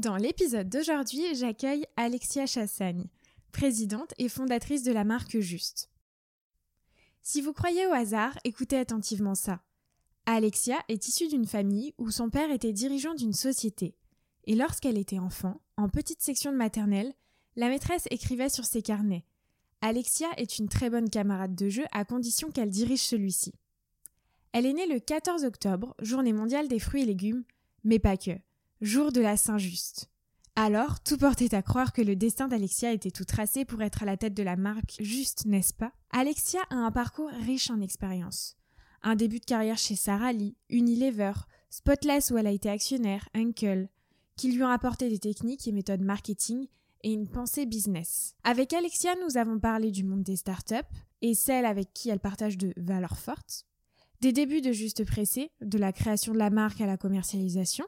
[0.00, 3.04] Dans l'épisode d'aujourd'hui, j'accueille Alexia Chassagne,
[3.52, 5.90] présidente et fondatrice de la marque Juste.
[7.20, 9.60] Si vous croyez au hasard, écoutez attentivement ça.
[10.24, 13.94] Alexia est issue d'une famille où son père était dirigeant d'une société.
[14.44, 17.12] Et lorsqu'elle était enfant, en petite section de maternelle,
[17.56, 19.24] la maîtresse écrivait sur ses carnets
[19.82, 23.52] Alexia est une très bonne camarade de jeu à condition qu'elle dirige celui-ci.
[24.52, 27.44] Elle est née le 14 octobre, journée mondiale des fruits et légumes,
[27.84, 28.32] mais pas que
[28.80, 30.08] jour de la Saint-Just.
[30.56, 34.06] Alors, tout portait à croire que le destin d'Alexia était tout tracé pour être à
[34.06, 35.92] la tête de la marque Juste, n'est-ce pas?
[36.10, 38.56] Alexia a un parcours riche en expériences.
[39.02, 41.32] Un début de carrière chez Sarah Lee, Unilever,
[41.70, 43.88] Spotless où elle a été actionnaire, Uncle,
[44.36, 46.66] qui lui ont apporté des techniques et méthodes marketing
[47.02, 48.34] et une pensée business.
[48.44, 50.76] Avec Alexia, nous avons parlé du monde des startups
[51.22, 53.66] et celles avec qui elle partage de valeurs fortes,
[54.20, 57.86] des débuts de Juste Pressé, de la création de la marque à la commercialisation,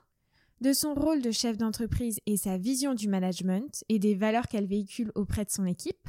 [0.61, 4.67] de son rôle de chef d'entreprise et sa vision du management et des valeurs qu'elle
[4.67, 6.09] véhicule auprès de son équipe,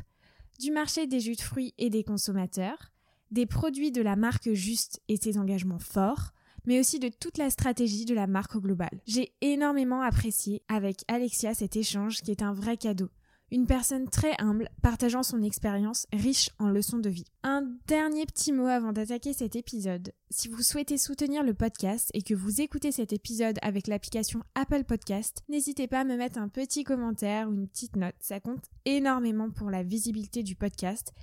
[0.60, 2.92] du marché des jus de fruits et des consommateurs,
[3.32, 6.34] des produits de la marque Juste et ses engagements forts,
[6.66, 8.92] mais aussi de toute la stratégie de la marque au global.
[9.06, 13.10] J'ai énormément apprécié avec Alexia cet échange qui est un vrai cadeau
[13.54, 17.28] une personne très humble, partageant son expérience riche en leçons de vie.
[17.44, 20.12] Un dernier petit mot avant d'attaquer cet épisode.
[20.32, 24.86] Si vous souhaitez soutenir le podcast et que vous écoutez cet épisode avec l'application Apple
[24.86, 28.16] Podcast, n'hésitez pas à me mettre un petit commentaire ou une petite note.
[28.20, 31.14] Ça compte énormément pour la visibilité du podcast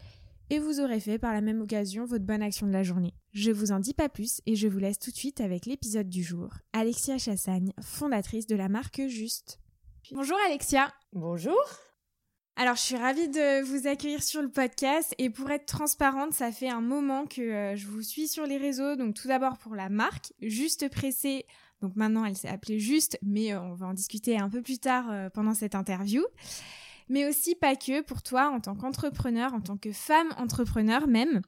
[0.51, 3.15] et vous aurez fait par la même occasion votre bonne action de la journée.
[3.33, 6.09] Je vous en dis pas plus et je vous laisse tout de suite avec l'épisode
[6.09, 6.51] du jour.
[6.73, 9.61] Alexia Chassagne, fondatrice de la marque Juste.
[10.13, 10.93] Bonjour Alexia.
[11.13, 11.61] Bonjour.
[12.57, 16.53] Alors, je suis ravie de vous accueillir sur le podcast et pour être transparente, ça
[16.53, 18.97] fait un moment que euh, je vous suis sur les réseaux.
[18.97, 21.47] Donc, tout d'abord pour la marque, Juste Pressé.
[21.81, 24.79] Donc maintenant, elle s'est appelée Juste, mais euh, on va en discuter un peu plus
[24.79, 26.23] tard euh, pendant cette interview.
[27.11, 31.43] Mais aussi pas que pour toi en tant qu'entrepreneur, en tant que femme entrepreneur même.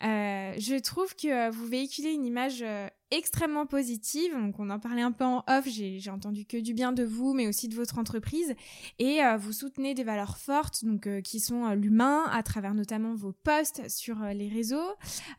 [0.00, 2.64] je trouve que vous véhiculez une image
[3.12, 4.32] extrêmement positive.
[4.32, 5.66] Donc, on en parlait un peu en off.
[5.66, 8.54] J'ai entendu que du bien de vous, mais aussi de votre entreprise.
[8.98, 12.74] Et euh, vous soutenez des valeurs fortes, donc euh, qui sont euh, l'humain, à travers
[12.74, 14.78] notamment vos posts sur les réseaux,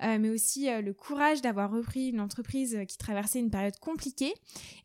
[0.02, 4.34] mais aussi le courage d'avoir repris une entreprise qui traversait une période compliquée.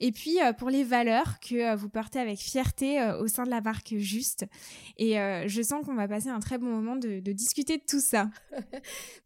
[0.00, 3.94] Et puis pour les valeurs que vous portez avec fierté au sein de la marque
[3.96, 4.46] Juste.
[4.96, 5.14] Et
[5.46, 8.30] je sens qu'on va passer un très bon moment de, discuter de tout ça.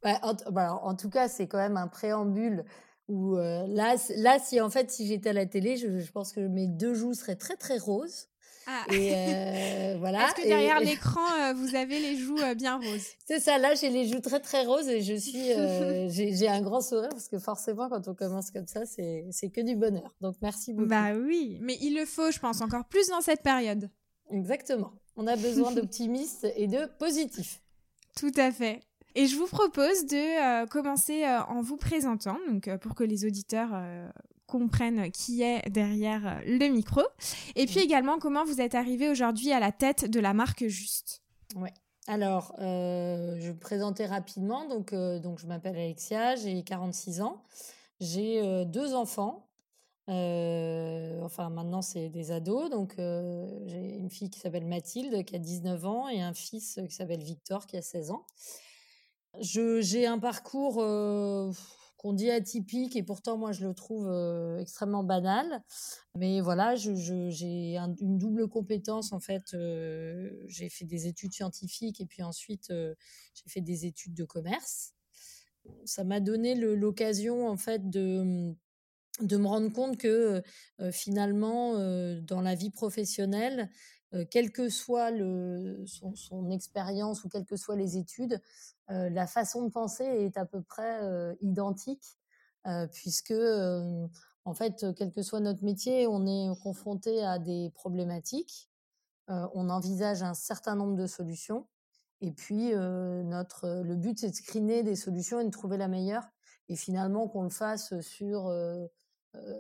[0.02, 2.64] Bah, bah, en, tout cas, c'est quand même un préambule
[3.08, 6.66] où là, là, si en fait, si j'étais à la télé, je, pense que mes
[6.66, 8.28] deux joues seraient très très roses.
[8.66, 8.84] Ah.
[8.92, 10.26] Et voilà.
[10.26, 11.20] Est-ce que derrière l'écran,
[11.54, 13.06] vous avez les joues bien roses?
[13.26, 13.58] C'est ça.
[13.58, 15.48] Là, j'ai les joues très très roses et je suis,
[16.36, 19.76] j'ai un grand sourire parce que forcément, quand on commence comme ça, c'est que du
[19.76, 20.14] bonheur.
[20.20, 20.88] Donc merci beaucoup.
[20.88, 23.90] Bah oui, mais il le faut, je pense, encore plus dans cette période.
[24.30, 24.92] Exactement.
[25.16, 27.60] On a besoin d'optimistes et de positifs.
[28.16, 28.80] Tout à fait.
[29.14, 33.04] Et je vous propose de euh, commencer euh, en vous présentant, donc euh, pour que
[33.04, 33.70] les auditeurs
[34.46, 37.02] comprennent qui est derrière le micro,
[37.56, 41.22] et puis également comment vous êtes arrivé aujourd'hui à la tête de la marque Juste?
[41.56, 41.72] Ouais.
[42.08, 44.66] Alors, je vais me présenter rapidement.
[44.66, 47.42] Donc, donc je m'appelle Alexia, j'ai 46 ans,
[48.00, 49.48] j'ai deux enfants.
[50.08, 52.68] enfin, maintenant, c'est des ados.
[52.68, 56.94] Donc, j'ai une fille qui s'appelle Mathilde, qui a 19 ans, et un fils qui
[56.94, 58.26] s'appelle Victor, qui a 16 ans.
[59.40, 60.74] J'ai un parcours
[61.96, 64.10] qu'on dit atypique et pourtant moi je le trouve
[64.58, 65.62] extrêmement banal.
[66.16, 69.56] Mais voilà, j'ai une double compétence en fait.
[70.48, 74.94] j'ai fait des études scientifiques et puis ensuite j'ai fait des études de commerce.
[75.84, 78.54] Ça m'a donné l'occasion en fait de
[79.20, 80.42] de me rendre compte que
[80.90, 81.74] finalement
[82.20, 83.70] dans la vie professionnelle
[84.30, 85.10] quelle que soit
[85.86, 88.40] son, expérience ou quelles que soient les études,
[88.90, 92.18] euh, la façon de penser est à peu près euh, identique,
[92.66, 93.34] euh, puisque
[94.44, 98.68] en fait, quel que soit notre métier, on est confronté à des problématiques,
[99.28, 101.66] on envisage un certain nombre de solutions,
[102.20, 106.24] et puis le but c'est de screener des solutions et de trouver la meilleure,
[106.68, 108.52] et finalement qu'on le fasse sur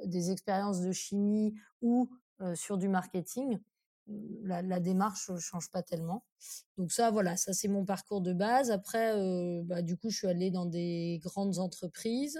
[0.04, 2.10] des expériences de chimie ou
[2.54, 3.60] sur du marketing,
[4.06, 6.24] la, la, démarche change pas tellement.
[6.76, 8.70] Donc ça, voilà, ça c'est mon parcours de base.
[8.70, 9.14] Après,
[9.64, 12.38] bah, du coup, je suis allée dans des grandes entreprises.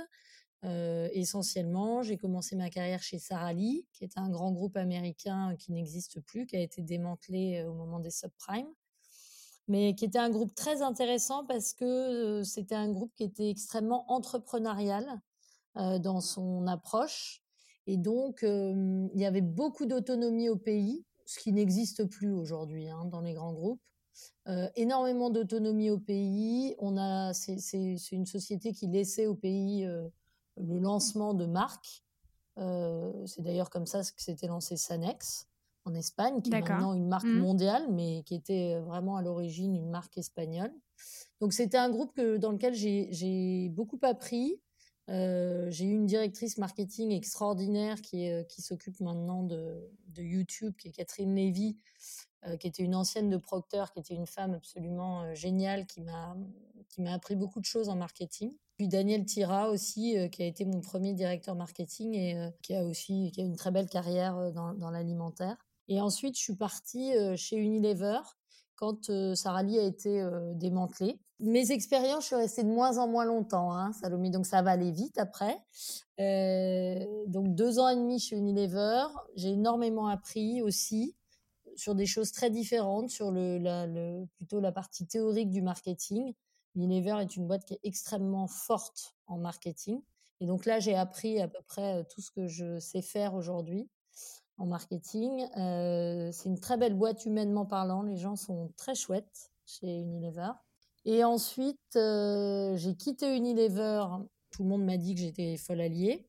[0.64, 5.72] Essentiellement, j'ai commencé ma carrière chez Sara Lee, qui est un grand groupe américain qui
[5.72, 8.72] n'existe plus, qui a été démantelé au moment des subprimes.
[9.68, 14.10] mais qui était un groupe très intéressant parce que c'était un groupe qui était extrêmement
[14.12, 15.04] entrepreneurial
[15.74, 17.42] dans son approche.
[17.86, 23.04] Et donc, il y avait beaucoup d'autonomie au pays, ce qui n'existe plus aujourd'hui hein,
[23.06, 23.82] dans les grands groupes.
[24.76, 26.74] énormément d'autonomie au pays.
[26.78, 27.56] On a, c'est,
[28.12, 29.84] une société qui laissait au pays
[30.56, 32.04] le lancement de marques.
[32.56, 35.48] c'est d'ailleurs comme ça que s'était lancé Sanex
[35.84, 37.38] en Espagne, qui est maintenant une marque mmh.
[37.38, 40.72] mondiale, mais qui était vraiment à l'origine une marque espagnole.
[41.40, 44.60] Donc c'était un groupe que, dans lequel j'ai beaucoup appris.
[45.08, 50.92] Euh, j'ai eu une directrice marketing extraordinaire qui, qui s'occupe maintenant de, YouTube, qui est
[50.92, 51.76] Catherine Lévy,
[52.46, 56.00] euh, qui était une ancienne de Procter, qui était une femme absolument euh, géniale, qui
[56.02, 56.36] m'a
[57.08, 58.52] appris beaucoup de choses en marketing.
[58.76, 63.30] Puis Daniel Tira aussi, qui a été mon premier directeur marketing et qui a aussi
[63.36, 65.56] une très belle carrière dans l'alimentaire.
[65.88, 68.18] Et ensuite, je suis partie chez Unilever
[68.82, 71.16] quand Sarah Lee a été démantelée.
[71.38, 74.72] Mes expériences, je suis restée de moins en moins longtemps, hein, Salomé, donc ça va
[74.72, 75.56] aller vite après.
[77.28, 79.04] donc deux ans et demi chez Unilever,
[79.36, 81.14] j'ai énormément appris aussi
[81.76, 86.34] sur des choses très différentes, sur le, plutôt la partie théorique du marketing.
[86.74, 90.02] Unilever est une boîte qui est extrêmement forte en marketing.
[90.40, 93.88] Et donc là, j'ai appris à peu près tout ce que je sais faire aujourd'hui
[94.58, 95.46] en marketing.
[95.56, 98.02] Euh, c'est une très belle boîte humainement parlant.
[98.02, 100.52] Les gens sont très chouettes chez Unilever.
[101.04, 104.04] Et ensuite, euh, j'ai quitté Unilever.
[104.50, 106.28] Tout le monde m'a dit que j'étais folle alliée.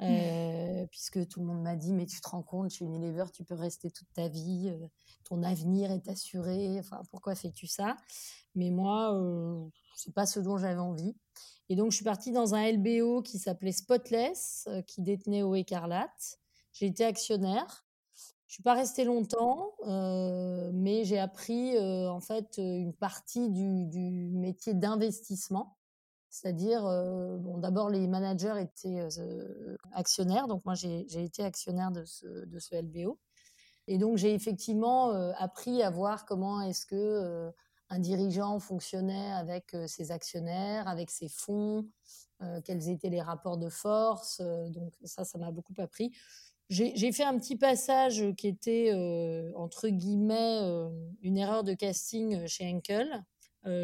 [0.00, 3.44] Euh, puisque tout le monde m'a dit mais tu te rends compte chez Unilever tu
[3.44, 4.76] peux rester toute ta vie
[5.22, 7.96] ton avenir est assuré enfin pourquoi fais-tu ça?
[8.56, 9.16] Mais moi
[9.94, 11.14] c'est pas ce dont j'avais envie
[11.68, 16.41] et donc je suis partie dans un LBO qui s'appelait Spotless qui détenait au Écarlate
[16.72, 17.84] j'ai été actionnaire.
[18.52, 24.28] Je suis pas restée longtemps, euh, mais j'ai appris euh, en fait une partie du,
[24.30, 25.78] métier d'investissement.
[26.28, 29.08] C'est-à-dire, euh, bon, d'abord les managers étaient
[29.92, 33.18] actionnaires, donc moi j'ai été actionnaire de ce, de ce LBO.
[33.86, 37.50] Et donc j'ai effectivement appris à voir comment est-ce que
[37.88, 41.88] un dirigeant fonctionnait avec ses actionnaires, avec ses fonds,
[42.64, 44.42] quels étaient les rapports de force.
[44.42, 46.12] donc ça, ça m'a beaucoup appris.
[46.70, 50.88] J'ai fait un petit passage qui était, euh, entre guillemets, euh,
[51.20, 53.24] une erreur de casting euh, chez Henkel.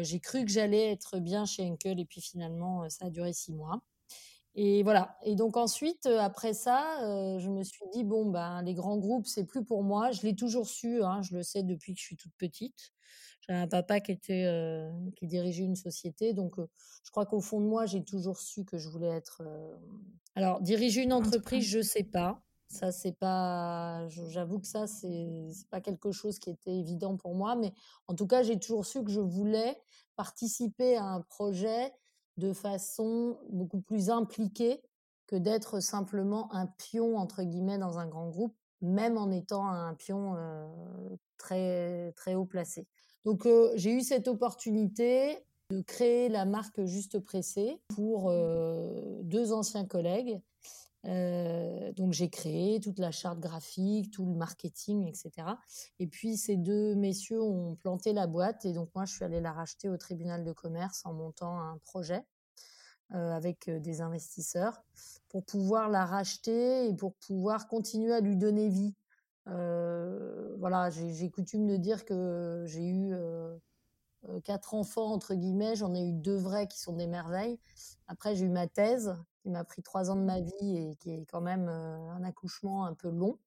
[0.01, 3.53] J'ai cru que j'allais être bien chez Henkel et puis finalement, ça a duré six
[3.53, 3.81] mois.
[4.55, 5.17] Et voilà.
[5.23, 6.97] Et donc ensuite, après ça,
[7.39, 10.11] je me suis dit bon ben les grands groupes c'est plus pour moi.
[10.11, 12.91] Je l'ai toujours su, hein, je le sais depuis que je suis toute petite.
[13.47, 14.51] J'avais un papa qui était
[15.15, 18.77] qui dirigeait une société, donc je crois qu'au fond de moi j'ai toujours su que
[18.77, 19.43] je voulais être.
[20.35, 22.43] Alors diriger une entreprise, je sais pas.
[22.69, 24.07] Ça, c'est pas.
[24.07, 27.73] J'avoue que ça, c'est pas quelque chose qui était évident pour moi, mais
[28.07, 29.75] en tout cas, j'ai toujours su que je voulais
[30.15, 31.91] participer à un projet
[32.37, 34.81] de façon beaucoup plus impliquée
[35.25, 39.93] que d'être simplement un pion entre guillemets dans un grand groupe, même en étant un
[39.95, 40.35] pion
[41.37, 42.87] très très haut placé.
[43.25, 45.37] Donc j'ai eu cette opportunité
[45.71, 48.31] de créer la marque Juste Pressé pour
[49.23, 50.41] deux anciens collègues
[51.03, 55.31] donc j'ai créé toute la charte graphique, tout le marketing, etc.
[55.99, 59.41] Et puis ces deux messieurs ont planté la boîte et donc moi je suis allée
[59.41, 62.23] la racheter au tribunal de commerce en montant un projet
[63.11, 64.83] avec des investisseurs
[65.29, 68.93] pour pouvoir la racheter et pour pouvoir continuer à lui donner vie.
[69.45, 73.15] Voilà, j'ai coutume de dire que j'ai eu
[74.43, 77.57] quatre enfants entre guillemets, j'en ai eu deux vrais qui sont des merveilles.
[78.07, 81.11] Après j'ai eu ma thèse qui m'a pris trois ans de ma vie et qui
[81.11, 83.39] est quand même un accouchement un peu long.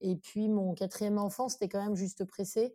[0.00, 2.74] Et puis mon quatrième enfant, c'était quand même juste pressé.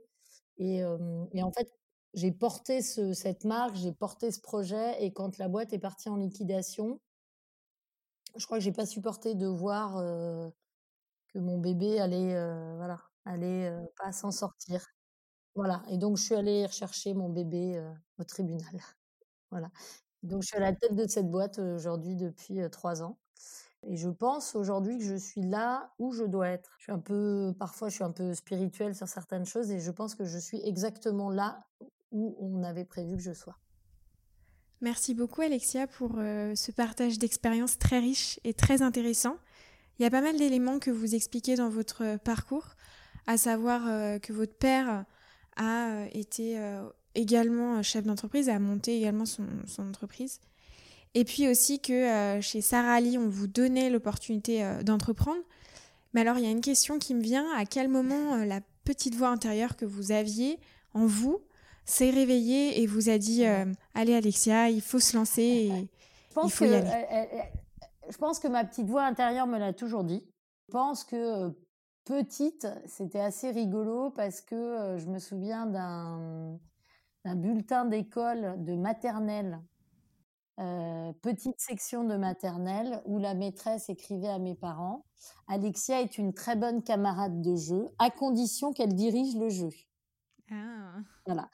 [0.58, 1.72] Et, en fait,
[2.14, 5.04] j'ai porté ce, cette marque, j'ai porté ce projet.
[5.04, 7.00] Et quand la boîte est partie en liquidation,
[8.36, 9.96] je crois que j'ai pas supporté de voir
[11.34, 12.34] que mon bébé allait,
[12.78, 14.88] voilà, allait pas s'en sortir.
[15.56, 15.84] Voilà.
[15.90, 17.84] Et donc je suis allée rechercher mon bébé
[18.18, 18.64] au tribunal.
[19.50, 19.72] Voilà.
[20.27, 23.17] Donc, je suis à la tête de cette boîte aujourd'hui depuis trois ans.
[23.86, 26.75] Et je pense aujourd'hui que je suis là où je dois être.
[26.79, 29.91] Je suis un peu, parfois, je suis un peu spirituelle sur certaines choses et je
[29.91, 31.63] pense que je suis exactement là
[32.12, 33.57] où on avait prévu que je sois.
[34.81, 39.38] Merci beaucoup, Alexia, pour ce partage d'expériences très riche et très intéressant.
[39.98, 42.75] Il y a pas mal d'éléments que vous expliquez dans votre parcours,
[43.25, 45.05] à savoir que votre père
[45.55, 46.60] a été
[47.17, 49.43] également euh, chef d'entreprise, a monté également son,
[49.79, 50.39] entreprise.
[51.13, 55.41] Et puis aussi que euh, chez Sarah Ali, on vous donnait l'opportunité euh, d'entreprendre.
[56.13, 57.45] Mais alors, il y a une question qui me vient.
[57.55, 60.59] À quel moment la petite voix intérieure que vous aviez
[60.93, 61.41] en vous
[61.86, 63.43] s'est réveillée et vous a dit
[63.93, 65.69] Allez, Alexia, il faut se lancer et
[66.29, 67.41] je pense il faut que, y aller
[68.09, 70.24] Je pense que ma petite voix intérieure me l'a toujours dit.
[70.69, 71.51] Je pense que
[72.05, 76.57] petite, c'était assez rigolo parce que je me souviens d'un
[77.36, 79.60] bulletin d'école de maternelle
[80.60, 85.05] euh, petite section de maternelle où la maîtresse écrivait à mes parents
[85.48, 89.69] Alexia est une très bonne camarade de jeu, à condition qu'elle dirige le jeu.
[90.51, 90.96] Ah.
[91.27, 91.50] Voilà.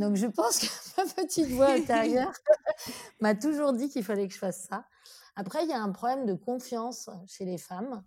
[0.00, 0.66] Donc je pense que
[0.96, 2.32] ma petite voix intérieure
[3.20, 4.84] m'a toujours dit qu'il fallait que je fasse ça.
[5.36, 8.02] Après, il y a un problème de confiance chez les femmes.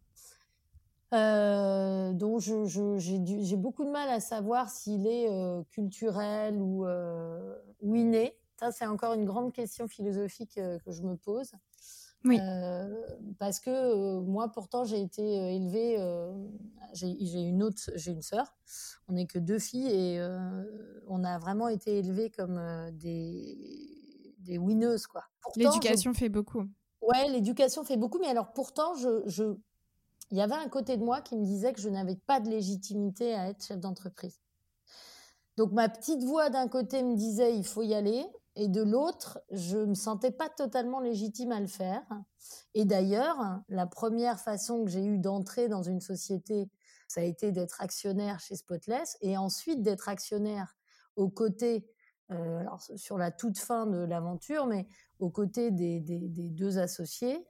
[1.13, 6.85] Euh, dont j'ai beaucoup de mal à savoir s'il est euh, culturel ou,
[7.81, 8.35] ou inné.
[8.61, 11.51] Ça, c'est encore une grande question philosophique euh, que je me pose.
[12.23, 12.37] Oui.
[12.39, 12.95] Euh,
[13.39, 15.97] parce que euh, moi, pourtant, j'ai été élevée.
[16.93, 18.55] j'ai une autre, j'ai une sœur.
[19.07, 20.21] On n'est que deux filles et
[21.07, 23.57] on a vraiment été élevées comme des
[24.37, 25.23] des winneuses, quoi.
[25.55, 26.63] L'éducation fait beaucoup.
[27.01, 29.55] Ouais, l'éducation fait beaucoup, mais alors pourtant, je, je,
[30.31, 32.49] il y avait un côté de moi qui me disait que je n'avais pas de
[32.49, 34.39] légitimité à être chef d'entreprise.
[35.57, 39.41] Donc ma petite voix d'un côté me disait il faut y aller, et de l'autre,
[39.51, 42.03] je me sentais pas totalement légitime à le faire.
[42.73, 46.69] Et d'ailleurs, la première façon que j'ai eu d'entrer dans une société,
[47.07, 50.75] ça a été d'être actionnaire chez Spotless et ensuite d'être actionnaire
[51.15, 51.85] aux côtés,
[52.31, 54.87] euh, alors sur la toute fin de l'aventure, mais
[55.19, 57.45] aux côtés des, deux associés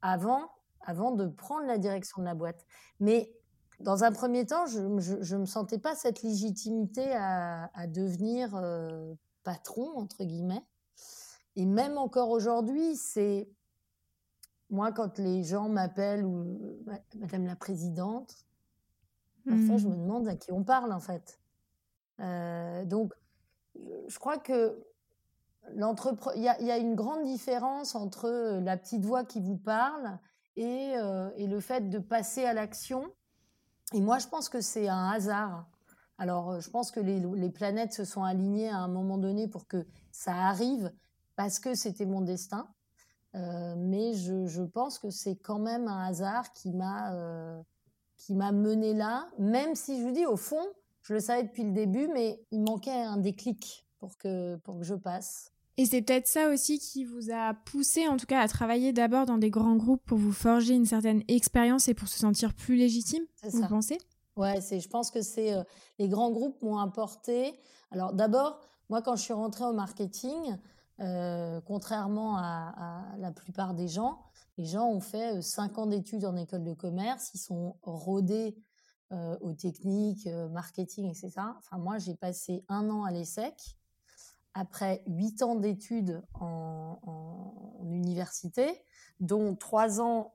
[0.00, 0.50] avant,
[0.82, 2.64] avant de prendre la direction de la boîte.
[3.00, 3.32] Mais
[3.80, 9.96] dans un premier temps, je ne me sentais pas cette légitimité à, devenir euh, patron,
[9.96, 10.64] entre guillemets.
[11.56, 13.48] Et même encore aujourd'hui, c'est
[14.68, 16.58] moi quand les gens m'appellent ou
[17.16, 18.46] Madame la présidente,
[19.44, 19.90] parfois je mmh.
[19.90, 21.40] me demande à qui on parle en fait.
[22.20, 23.14] Euh, donc,
[23.74, 24.78] je crois que
[25.74, 30.18] il y, a une grande différence entre la petite voix qui vous parle
[30.56, 33.10] et, euh, et le fait de passer à l'action.
[33.92, 35.68] Et moi, je pense que c'est un hasard.
[36.18, 39.66] Alors, euh, je pense que les, planètes se sont alignées à un moment donné pour
[39.66, 40.92] que ça arrive
[41.36, 42.68] parce que c'était mon destin.
[43.34, 47.62] Euh, mais je, pense que c'est quand même un hasard qui m'a
[48.16, 50.66] qui m'a mené là, même si je vous dis au fond,
[51.00, 54.84] je le savais depuis le début, mais il manquait un déclic pour que pour que
[54.84, 55.52] je passe.
[55.80, 59.24] Et c'est peut-être ça aussi qui vous a poussé, en tout cas, à travailler d'abord
[59.24, 62.76] dans des grands groupes pour vous forger une certaine expérience et pour se sentir plus
[62.76, 63.96] légitime, vous pensez?
[64.36, 65.62] Ouais, c'est, je pense que c'est euh,
[65.98, 67.58] les grands groupes m'ont apporté.
[67.92, 68.60] Alors d'abord,
[68.90, 70.58] moi quand je suis rentrée au marketing,
[71.00, 74.18] euh, contrairement à, la plupart des gens,
[74.58, 78.54] les gens ont fait euh, cinq ans d'études en école de commerce, ils sont rodés
[79.40, 81.32] aux techniques, marketing, etc.
[81.58, 83.79] Enfin moi j'ai passé un an à l'ESSEC,
[84.54, 86.98] après huit ans d'études en,
[87.92, 88.68] université,
[89.18, 90.34] dont trois ans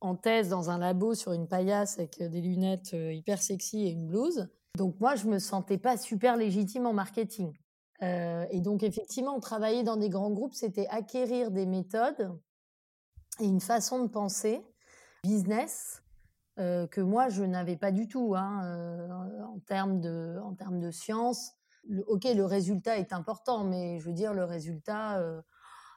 [0.00, 3.86] en thèse dans un labo sur une paillasse avec euh, des lunettes euh, hyper sexy
[3.86, 4.48] et une blouse.
[4.76, 7.52] Donc moi, je me sentais pas super légitime en marketing.
[8.02, 12.38] Euh, et donc effectivement, travailler dans des grands groupes, c'était acquérir des méthodes
[13.40, 14.62] et une façon de penser
[15.24, 16.02] business
[16.56, 18.62] que moi je n'avais pas du tout hein,
[19.44, 20.90] en termes de en de
[22.06, 25.22] ok, le résultat est important, mais je veux dire le résultat,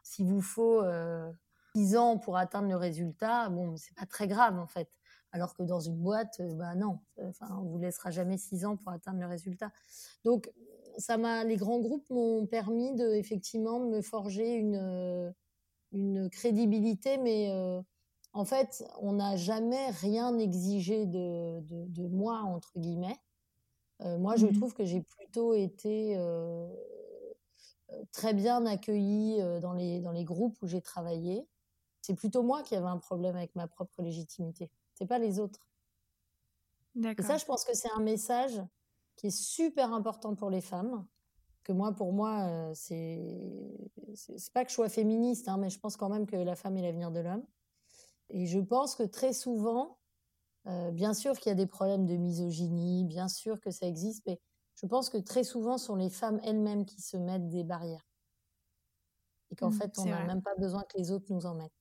[0.04, 0.84] s'il vous faut
[1.76, 4.90] 6 ans pour atteindre le résultat, bon, c'est pas très grave en fait.
[5.32, 8.76] Alors que dans une boîte, euh, bah non, enfin, on vous laissera jamais six ans
[8.78, 9.72] pour atteindre le résultat.
[10.26, 10.52] Donc,
[10.98, 15.32] ça m'a, les grands groupes m'ont permis de effectivement me forger une euh,
[15.92, 17.82] une crédibilité, mais euh,
[18.34, 23.18] en fait, on n'a jamais rien exigé de, de, moi entre guillemets.
[24.02, 26.18] Moi, je mmh trouve que j'ai plutôt été
[28.12, 31.48] très bien accueillie dans les dans les groupes où j'ai travaillé
[32.02, 34.72] c'est plutôt moi qui avais un problème avec ma propre légitimité.
[34.94, 35.68] C'est pas les autres.
[36.96, 38.62] Et ça, je pense que c'est un message
[39.16, 41.06] qui est super important pour les femmes.
[41.64, 43.78] Que moi, pour moi, euh, c'est
[44.16, 46.78] c'est pas que je sois féministe, hein, mais je pense quand même que la femme
[46.78, 47.46] est l'avenir de l'homme.
[48.30, 50.00] Et je pense que très souvent,
[50.68, 54.24] euh, bien sûr qu'il y a des problèmes de misogynie, bien sûr que ça existe,
[54.28, 54.40] mais
[54.76, 58.08] je pense que très souvent, ce sont les femmes elles-mêmes qui se mettent des barrières.
[59.52, 61.74] Et qu'en mmh, fait, on n'a même pas besoin que les autres nous en mettent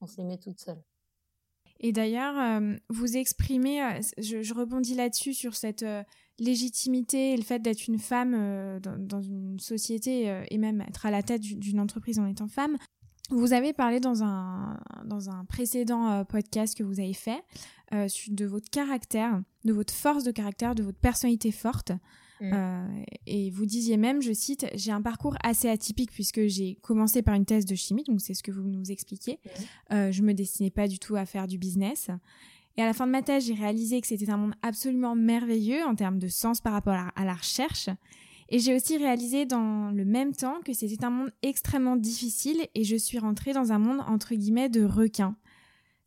[0.00, 0.82] on se les met toutes seules.
[1.80, 6.02] Et d'ailleurs, euh, vous exprimez, euh, je, rebondis là-dessus sur cette euh,
[6.38, 11.22] légitimité et le fait d'être une femme dans, une société et même être à la
[11.22, 12.76] tête d'une entreprise en étant femme.
[13.30, 17.42] Vous avez parlé dans un, dans un précédent podcast que vous avez fait
[17.92, 21.92] de votre caractère, de votre force de caractère, de votre personnalité forte.
[22.40, 23.02] Mmh.
[23.26, 27.34] et vous disiez même, je cite, j'ai un parcours assez atypique puisque j'ai commencé par
[27.34, 29.40] une thèse de chimie, donc c'est ce que vous nous expliquez.
[29.90, 30.12] Mmh.
[30.12, 32.10] je me destinais pas du tout à faire du business.
[32.78, 35.82] Et à la fin de ma thèse, j'ai réalisé que c'était un monde absolument merveilleux
[35.84, 37.88] en termes de sens par rapport à la recherche.
[38.50, 42.84] Et j'ai aussi réalisé dans le même temps que c'était un monde extrêmement difficile et
[42.84, 45.36] je suis rentrée dans un monde entre guillemets de requins.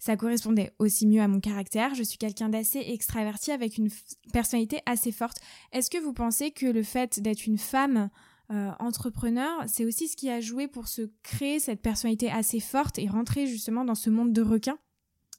[0.01, 1.93] Ça correspondait aussi mieux à mon caractère.
[1.93, 3.89] Je suis quelqu'un d'assez extraverti avec une
[4.33, 5.37] personnalité assez forte.
[5.71, 8.09] Est-ce que vous pensez que le fait d'être une femme
[8.49, 12.97] euh, entrepreneur, c'est aussi ce qui a joué pour se créer cette personnalité assez forte
[12.97, 14.79] et rentrer justement dans ce monde de requins?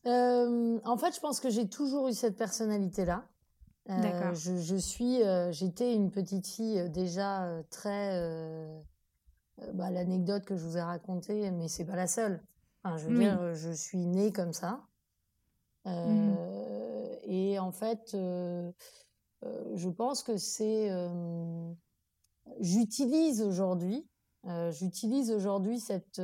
[0.06, 3.26] Euh, En fait, je pense que j'ai toujours eu cette personnalité-là.
[3.90, 8.16] Euh, je, je, suis, euh, j'étais une petite fille euh, déjà très.
[9.74, 12.40] Bah, L'anecdote que je vous ai racontée, mais c'est pas la seule.
[12.84, 14.80] Enfin, je veux dire, je suis née comme ça.
[15.84, 16.34] Mmh.
[17.24, 20.90] Et en fait, je pense que c'est.
[22.60, 24.06] j'utilise aujourd'hui.
[24.70, 26.20] j'utilise aujourd'hui cette,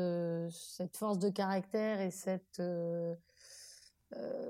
[0.50, 2.62] cette force de caractère et cette.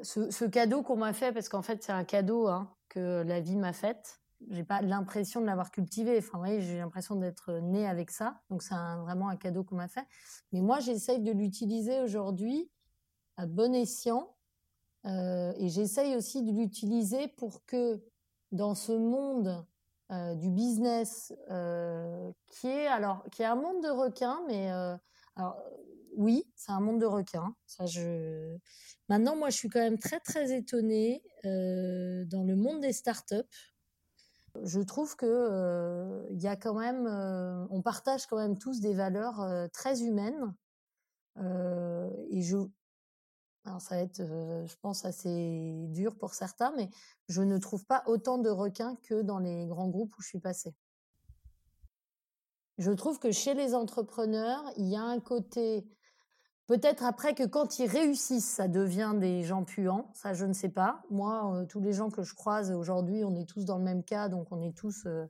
[0.03, 3.41] Ce, ce, cadeau qu'on m'a fait, parce qu'en fait c'est un cadeau, hein, que la
[3.41, 4.21] vie m'a faite.
[4.51, 6.19] J'ai pas l'impression de l'avoir cultivé.
[6.19, 8.41] Enfin, voyez, j'ai l'impression d'être née avec ça.
[8.51, 10.07] Donc, c'est vraiment un cadeau qu'on m'a fait.
[10.53, 12.71] Mais moi, j'essaye de l'utiliser aujourd'hui
[13.37, 14.35] à bon escient.
[15.07, 18.03] Euh, et j'essaye aussi de l'utiliser pour que
[18.53, 19.65] dans ce monde
[20.11, 24.71] euh, du business, euh, qui est alors qui est un monde de requins, mais
[25.37, 25.63] alors
[26.17, 27.55] oui, c'est un monde de requins.
[27.67, 28.57] Ça, je...
[29.09, 33.45] Maintenant, moi, je suis quand même très, très étonnée dans le monde des startups.
[34.65, 38.81] Je trouve que euh, il y a quand même, euh, on partage quand même tous
[38.81, 40.55] des valeurs très humaines.
[42.31, 42.57] et je,
[43.65, 46.91] alors ça va être, je pense, assez dur pour certains, mais
[47.29, 50.41] je ne trouve pas autant de requins que dans les grands groupes où je suis
[50.41, 50.75] passée.
[52.79, 55.85] Je trouve que chez les entrepreneurs, il y a un côté
[56.69, 60.11] Peut-être après que quand ils réussissent, ça devient des gens puants.
[60.13, 61.03] Ça, je ne sais pas.
[61.09, 64.05] Moi, euh, tous les gens que je croise aujourd'hui, on est tous dans le même
[64.05, 65.25] cas, donc on est tous euh,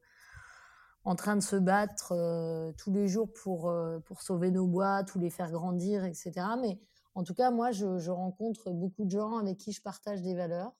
[1.04, 3.72] en train de se battre euh, tous les jours pour,
[4.04, 6.32] pour sauver nos bois, tous les faire grandir, etc.
[6.60, 6.80] Mais
[7.14, 10.72] en tout cas, moi, je, rencontre beaucoup de gens avec qui je partage des valeurs.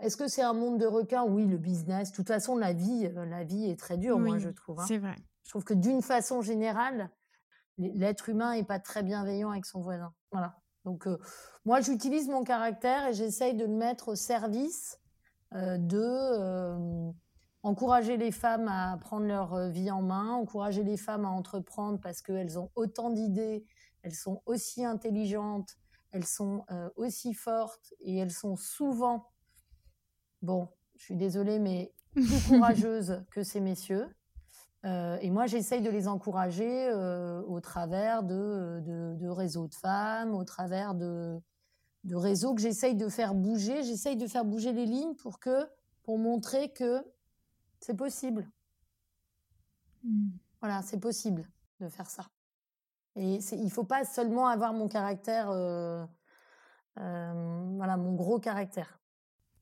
[0.00, 1.24] Est-ce que c'est un monde de requins?
[1.24, 2.12] Oui, le business.
[2.12, 4.78] De toute façon, la vie, la vie est très dure, moi, je trouve.
[4.78, 4.84] Hein.
[4.86, 5.16] C'est vrai.
[5.42, 7.10] Je trouve que d'une façon générale,
[7.78, 10.12] l'être humain est pas très bienveillant avec son voisin.
[10.30, 10.58] Voilà.
[10.84, 11.18] Donc euh,
[11.64, 14.98] moi j'utilise mon caractère et j'essaye de le mettre au service
[15.54, 17.10] euh, de euh,
[17.62, 22.20] encourager les femmes à prendre leur vie en main, encourager les femmes à entreprendre parce
[22.22, 23.64] qu'elles ont autant d'idées,
[24.02, 25.76] elles sont aussi intelligentes,
[26.10, 26.64] elles sont
[26.96, 29.30] aussi fortes et elles sont souvent,
[30.42, 34.08] bon, je suis désolée, mais plus courageuses que ces messieurs.
[34.84, 40.34] Euh, et moi, j'essaye de les encourager euh, au travers de, de, réseaux de femmes,
[40.34, 41.40] au travers de,
[42.04, 43.82] de réseaux que j'essaye de faire bouger.
[43.84, 45.68] J'essaye de faire bouger les lignes pour que,
[46.02, 47.04] pour montrer que
[47.80, 48.50] c'est possible.
[50.04, 50.30] Mmh.
[50.60, 51.48] Voilà, c'est possible
[51.80, 52.24] de faire ça.
[53.14, 56.04] Et il faut pas seulement avoir mon caractère, euh,
[56.96, 59.01] voilà, mon gros caractère.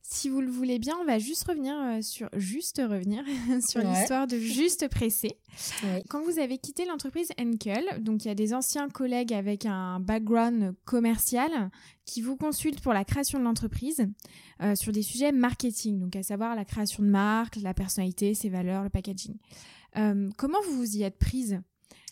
[0.02, 3.22] Si vous le voulez bien, on va juste revenir euh, sur juste revenir
[3.68, 5.36] sur l'histoire de Juste Pressé.
[6.08, 10.00] Quand vous avez quitté l'entreprise Enkel, donc il y a des anciens collègues avec un
[10.00, 11.70] background commercial
[12.06, 14.06] qui vous consultent pour la création de l'entreprise
[14.62, 18.48] euh, sur des sujets marketing, donc à savoir la création de marque, la personnalité, ses
[18.48, 19.36] valeurs, le packaging.
[19.96, 21.60] Euh, comment vous vous y êtes prise?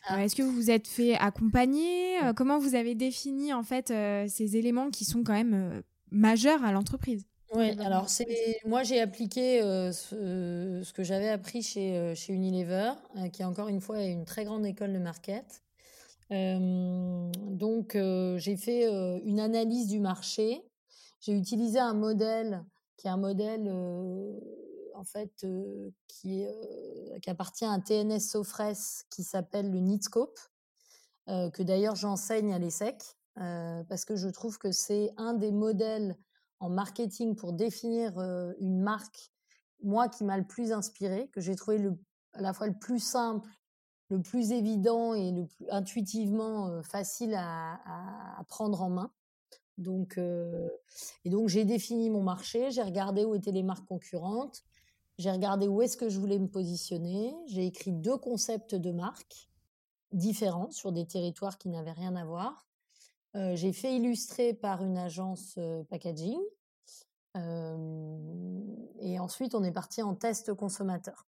[0.06, 0.22] Ah.
[0.22, 2.16] Est-ce que vous vous êtes fait accompagner?
[2.36, 7.26] Comment vous avez défini en fait ces éléments qui sont quand même majeurs à l'entreprise?
[7.52, 12.34] Oui, alors c'est moi j'ai appliqué euh, ce, ce, que j'avais appris chez, euh, chez
[12.34, 15.62] Unilever, euh, qui est encore une fois une très grande école de market.
[16.30, 18.84] donc j'ai fait
[19.24, 20.62] une analyse du marché.
[21.20, 22.64] J'ai utilisé un modèle
[22.96, 23.66] qui est un modèle
[24.94, 25.46] en fait
[26.06, 28.74] qui, est, qui appartient à TNS Sofres
[29.10, 30.38] qui s'appelle le Nitscope,
[31.26, 33.02] que d'ailleurs j'enseigne à l'ESSEC
[33.34, 36.18] parce que je trouve que c'est un des modèles
[36.60, 38.18] en marketing pour définir
[38.58, 39.32] une marque,
[39.82, 41.80] moi qui m'a le plus inspiré, que j'ai trouvé
[42.32, 43.48] à la fois le plus simple,
[44.10, 47.74] le plus évident et le plus intuitivement facile à,
[48.38, 49.12] à, prendre en main.
[49.76, 54.64] Donc, et donc j'ai défini mon marché, j'ai regardé où étaient les marques concurrentes,
[55.18, 59.48] j'ai regardé où est-ce que je voulais me positionner, j'ai écrit deux concepts de marques
[60.12, 62.67] différents sur des territoires qui n'avaient rien à voir.
[63.38, 66.40] Euh, j'ai fait illustrer par une agence euh, packaging.
[69.00, 71.28] et ensuite, on est parti en test consommateur.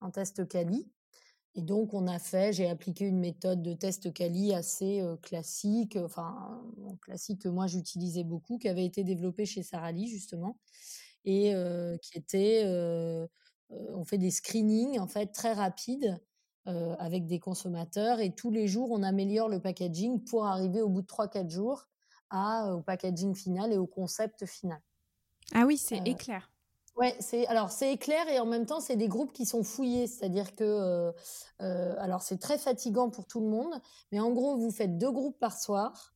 [0.00, 0.88] un test quali.
[1.54, 6.62] Et donc, on a fait, j'ai appliqué une méthode de test quali assez classique, enfin,
[7.02, 10.58] classique que moi j'utilisais beaucoup, qui avait été développée chez Sarah Lee, justement,
[11.24, 11.52] et
[12.00, 12.64] qui était,
[13.68, 16.18] on fait des screenings, en fait, très rapides
[16.66, 21.02] avec des consommateurs, et tous les jours, on améliore le packaging pour arriver au bout
[21.02, 21.88] de 3-4 jours
[22.30, 24.80] à, au packaging final et au concept final.
[25.54, 26.50] Ah oui, c'est éclair.
[26.96, 30.06] Ouais, c'est alors c'est éclair et en même temps c'est des groupes qui sont fouillés,
[30.06, 31.12] c'est-à-dire que euh,
[31.62, 33.72] euh, alors c'est très fatigant pour tout le monde,
[34.12, 36.12] mais en gros vous faites deux groupes par soir,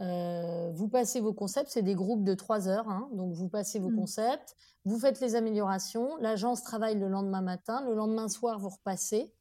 [0.00, 3.78] euh, vous passez vos concepts, c'est des groupes de trois heures, hein, donc vous passez
[3.78, 3.96] vos mmh.
[3.96, 9.32] concepts, vous faites les améliorations, l'agence travaille le lendemain matin, le lendemain soir vous repassez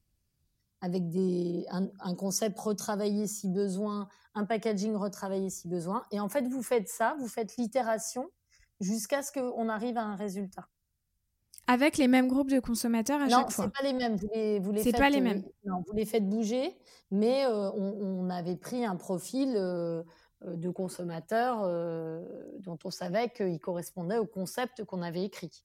[0.81, 6.29] avec des un, un concept retravaillé si besoin, un packaging retravaillé si besoin, et en
[6.29, 8.29] fait vous faites ça, vous faites l'itération
[8.81, 10.67] jusqu'à ce qu'on arrive à un résultat.
[11.67, 14.15] Avec les mêmes groupes de consommateurs à chaque fois Non, c'est pas les mêmes.
[14.15, 15.43] Vous les, vous les c'est pas les euh, mêmes.
[15.63, 16.75] non, vous les faites bouger,
[17.11, 20.03] mais euh, on, avait pris un profil euh,
[20.41, 21.61] de consommateurs
[22.59, 25.63] dont on savait qu'il correspondait au concept qu'on avait écrit.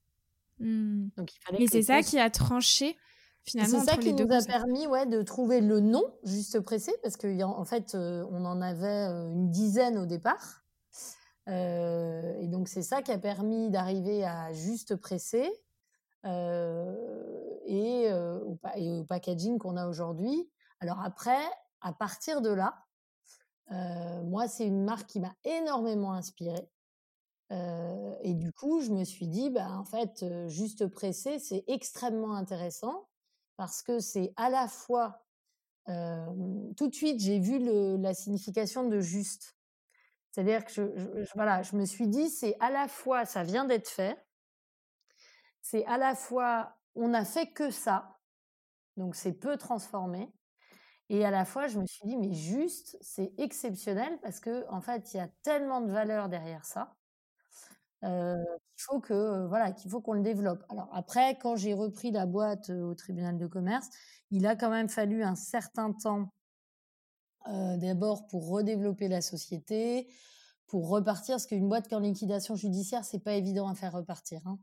[0.61, 1.09] Hmm.
[1.17, 2.97] Donc, il fallait mais c'est ça qui a tranché
[3.47, 3.81] finalement.
[3.81, 7.59] C'est ça qui nous a permis ouais, de trouver le nom juste pressé, parce qu'en
[7.59, 10.67] en fait, on en avait une dizaine au départ.
[11.49, 15.49] Euh, et donc c'est ça qui a permis d'arriver à juste presser
[16.25, 16.93] euh,
[17.67, 20.51] et, euh, au, et, au, packaging qu'on a aujourd'hui.
[20.81, 21.41] Alors après,
[21.81, 22.83] à partir de là,
[24.25, 26.69] moi c'est une marque qui m'a énormément inspirée.
[27.51, 33.09] et du coup, je me suis dit, bah, en fait, juste presser, c'est extrêmement intéressant
[33.57, 35.25] parce que c'est à la fois,
[35.87, 37.59] tout de suite, j'ai vu
[37.99, 39.57] la signification de juste.
[40.31, 43.89] C'est-à-dire que je, voilà, je me suis dit, c'est à la fois, ça vient d'être
[43.89, 44.23] fait,
[45.63, 48.19] c'est à la fois, on n'a fait que ça,
[48.97, 50.31] donc c'est peu transformé,
[51.09, 54.81] et à la fois, je me suis dit, mais juste, c'est exceptionnel parce que en
[54.81, 56.97] fait, il y a tellement de valeur derrière ça.
[58.03, 60.65] Qu'il faut que voilà qu'il faut qu'on le développe.
[60.69, 63.89] Alors après, quand j'ai repris la boîte au tribunal de commerce,
[64.31, 66.31] il a quand même fallu un certain temps
[67.49, 70.09] euh, d'abord pour redévelopper la société,
[70.67, 73.93] pour repartir, parce qu'une boîte qui est en liquidation judiciaire, c'est pas évident à faire
[73.93, 74.41] repartir.
[74.47, 74.59] Hein.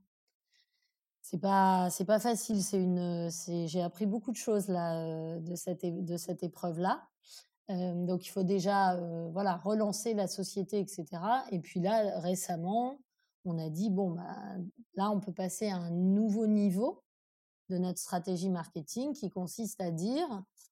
[1.21, 2.61] C'est pas, c'est pas facile.
[2.61, 3.29] C'est une,
[3.67, 7.07] j'ai appris beaucoup de choses là euh, de cette, de cette épreuve là.
[7.69, 8.99] Euh, donc il faut déjà,
[9.31, 11.05] voilà, relancer la société, etc.
[11.51, 12.99] Et puis là, récemment,
[13.45, 14.35] on a dit bon, bah,
[14.95, 17.03] là, on peut passer à un nouveau niveau
[17.69, 20.27] de notre stratégie marketing qui consiste à dire,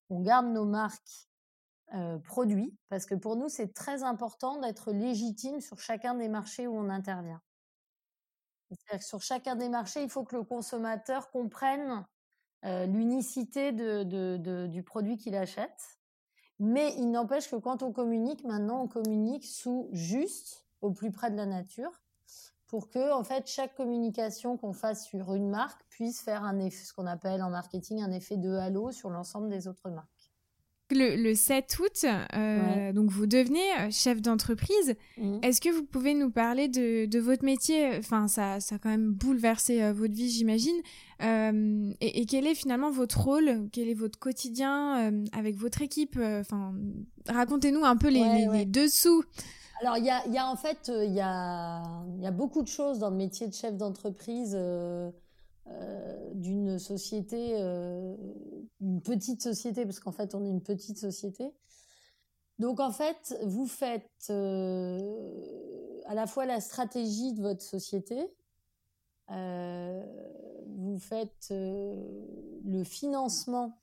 [0.09, 1.29] on garde nos marques
[1.93, 6.67] euh, produits, parce que pour nous, c'est très important d'être légitime sur chacun des marchés
[6.67, 7.41] où on intervient.
[8.87, 12.05] Que sur chacun des marchés, il faut que le consommateur comprenne
[12.63, 15.99] euh, l'unicité de, du produit qu'il achète.
[16.59, 21.31] Mais il n'empêche que quand on communique, maintenant, on communique sous juste, au plus près
[21.31, 22.01] de la nature,
[22.71, 26.85] pour que, en fait, chaque communication qu'on fasse sur une marque puisse faire un effet,
[26.85, 30.07] ce qu'on appelle en marketing un effet de halo sur l'ensemble des autres marques.
[30.93, 34.95] Le, 7 août, euh, donc vous devenez euh, chef d'entreprise.
[35.17, 35.39] Mmh.
[35.41, 37.89] Est-ce que vous pouvez nous parler de, votre métier?
[37.97, 40.75] Enfin, ça, ça a quand même bouleversé euh, votre vie, j'imagine.
[41.21, 43.69] Et, quel est finalement votre rôle?
[43.71, 46.17] Quel est votre quotidien avec votre équipe?
[46.17, 46.73] Enfin,
[47.27, 49.23] racontez-nous un peu les, dessous.
[49.81, 53.47] Alors, il y a, en fait, il y a, beaucoup de choses dans le métier
[53.47, 54.55] de chef d'entreprise.
[55.67, 58.15] Euh, d'une société, euh,
[58.79, 61.53] une petite société, parce qu'en fait on est une petite société.
[62.57, 68.33] Donc en fait, vous faites euh, à la fois la stratégie de votre société,
[69.29, 73.79] vous faites le financement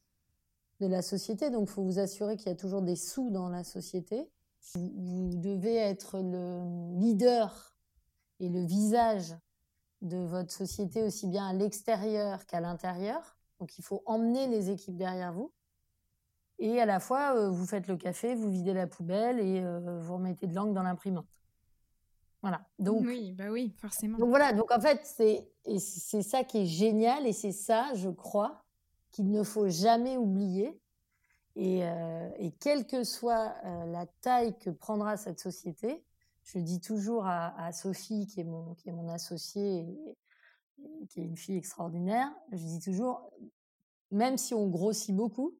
[0.81, 3.49] de la société, donc il faut vous assurer qu'il y a toujours des sous dans
[3.49, 4.29] la société.
[4.75, 7.77] Vous devez être le leader
[8.41, 9.35] et le visage
[10.03, 13.37] de votre société aussi bien à l'extérieur qu'à l'intérieur.
[13.59, 15.53] Donc il faut emmener les équipes derrière vous.
[16.61, 20.01] Et à la fois, euh, vous faites le café, vous videz la poubelle et euh,
[20.01, 21.41] vous remettez de l'encre dans l'imprimante.
[22.43, 22.61] Voilà.
[22.79, 24.19] Donc, oui, bah oui, forcément.
[24.19, 24.53] Donc voilà.
[24.53, 28.65] Donc en fait, c'est c'est ça qui est génial et c'est ça, je crois,
[29.11, 30.81] qu'il ne faut jamais oublier.
[31.57, 33.55] Et, euh, et quelle que soit
[33.87, 36.05] la taille que prendra cette société,
[36.49, 42.33] je dis toujours à, Sophie, qui est mon, associée, et, qui est une fille extraordinaire,
[42.53, 43.31] je dis toujours,
[44.11, 45.59] même si on grossit beaucoup,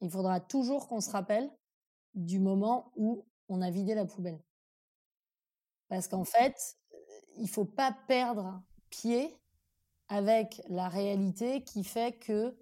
[0.00, 1.50] il faudra toujours qu'on se rappelle
[2.14, 4.40] du moment où on a vidé la poubelle.
[5.88, 6.76] Parce qu'en fait,
[7.38, 9.36] il faut pas perdre pied
[10.08, 12.56] avec la réalité qui fait que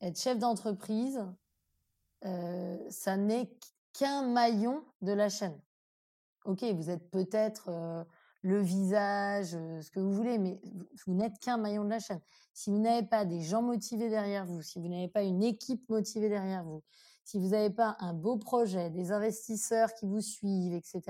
[0.00, 1.32] être chef d'entreprise, euh,
[2.22, 3.50] ça n'est
[3.92, 5.58] qu'un maillon de la chaîne.
[6.44, 8.06] Ok, vous êtes peut-être
[8.42, 10.60] le visage, ce que vous voulez, mais
[11.06, 12.20] vous n'êtes qu'un maillon de la chaîne.
[12.54, 15.88] Si vous n'avez pas des gens motivés derrière vous, si vous n'avez pas une équipe
[15.88, 16.82] motivée derrière vous,
[17.24, 21.02] si vous n'avez pas un beau projet, des investisseurs qui vous suivent, etc.,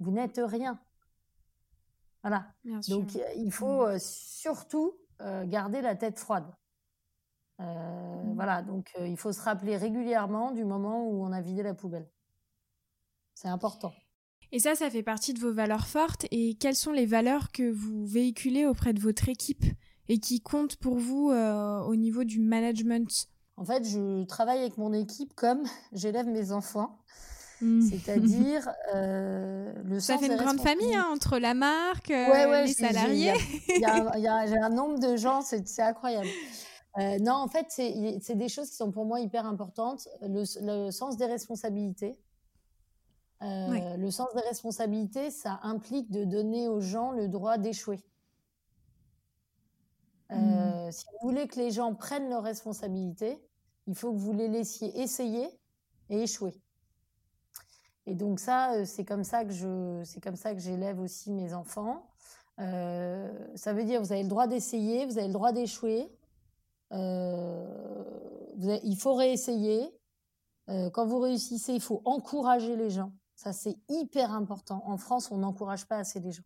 [0.00, 0.80] vous n'êtes rien.
[2.22, 2.46] Voilà.
[2.88, 3.98] Donc il faut mmh.
[3.98, 4.98] surtout
[5.44, 6.50] garder la tête froide.
[7.58, 8.34] Mmh.
[8.34, 12.08] Voilà, donc il faut se rappeler régulièrement du moment où on a vidé la poubelle.
[13.34, 13.92] C'est important.
[14.52, 16.26] Et ça, ça fait partie de vos valeurs fortes.
[16.30, 19.64] Et quelles sont les valeurs que vous véhiculez auprès de votre équipe
[20.08, 23.28] et qui comptent pour vous au niveau du management?
[23.56, 25.62] En fait, je travaille avec mon équipe comme
[25.92, 26.98] j'élève mes enfants.
[27.60, 27.82] Mmh.
[27.82, 33.32] C'est-à-dire euh, le Ça fait une grande famille hein, entre la marque, euh, les salariés.
[33.68, 33.84] J'ai
[34.62, 36.28] un nombre de gens, c'est incroyable.
[36.98, 40.08] Euh, non, en fait, c'est des choses qui sont pour moi hyper importantes.
[40.22, 42.18] Le, sens des responsabilités.
[43.40, 48.00] Le sens des responsabilités, ça implique de donner aux gens le droit d'échouer.
[50.30, 50.90] Mmh.
[50.90, 53.44] Si vous voulez que les gens prennent leurs responsabilités,
[53.86, 55.48] il faut que vous les laissiez essayer
[56.08, 56.54] et échouer.
[58.06, 61.54] Et donc ça, c'est comme ça que je, c'est comme ça que j'élève aussi mes
[61.54, 62.06] enfants.
[62.60, 66.08] Euh, ça veut dire vous avez le droit d'essayer, vous avez le droit d'échouer.
[66.94, 69.90] Euh, il faut réessayer.
[70.70, 73.12] Euh, quand vous réussissez, il faut encourager les gens.
[73.34, 74.82] Ça, c'est hyper important.
[74.86, 76.44] En France, on n'encourage pas assez les gens.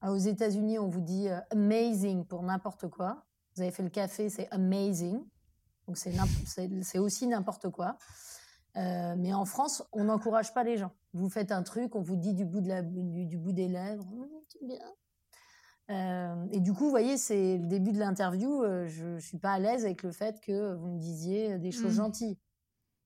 [0.00, 3.26] Ah, aux États-Unis, on vous dit amazing pour n'importe quoi.
[3.54, 5.22] Vous avez fait le café, c'est amazing.
[5.86, 5.96] Donc
[6.82, 7.98] c'est aussi n'importe quoi.
[8.76, 10.92] Euh, mais en France, on n'encourage pas les gens.
[11.14, 14.78] Vous faites un truc, on vous dit du bout, des lèvres, mmh, bien.
[15.90, 18.62] Euh, et du coup, vous voyez, c'est le début de l'interview.
[18.62, 21.70] Euh, je ne suis pas à l'aise avec le fait que vous me disiez des
[21.70, 22.02] choses mmh.
[22.02, 22.38] gentilles.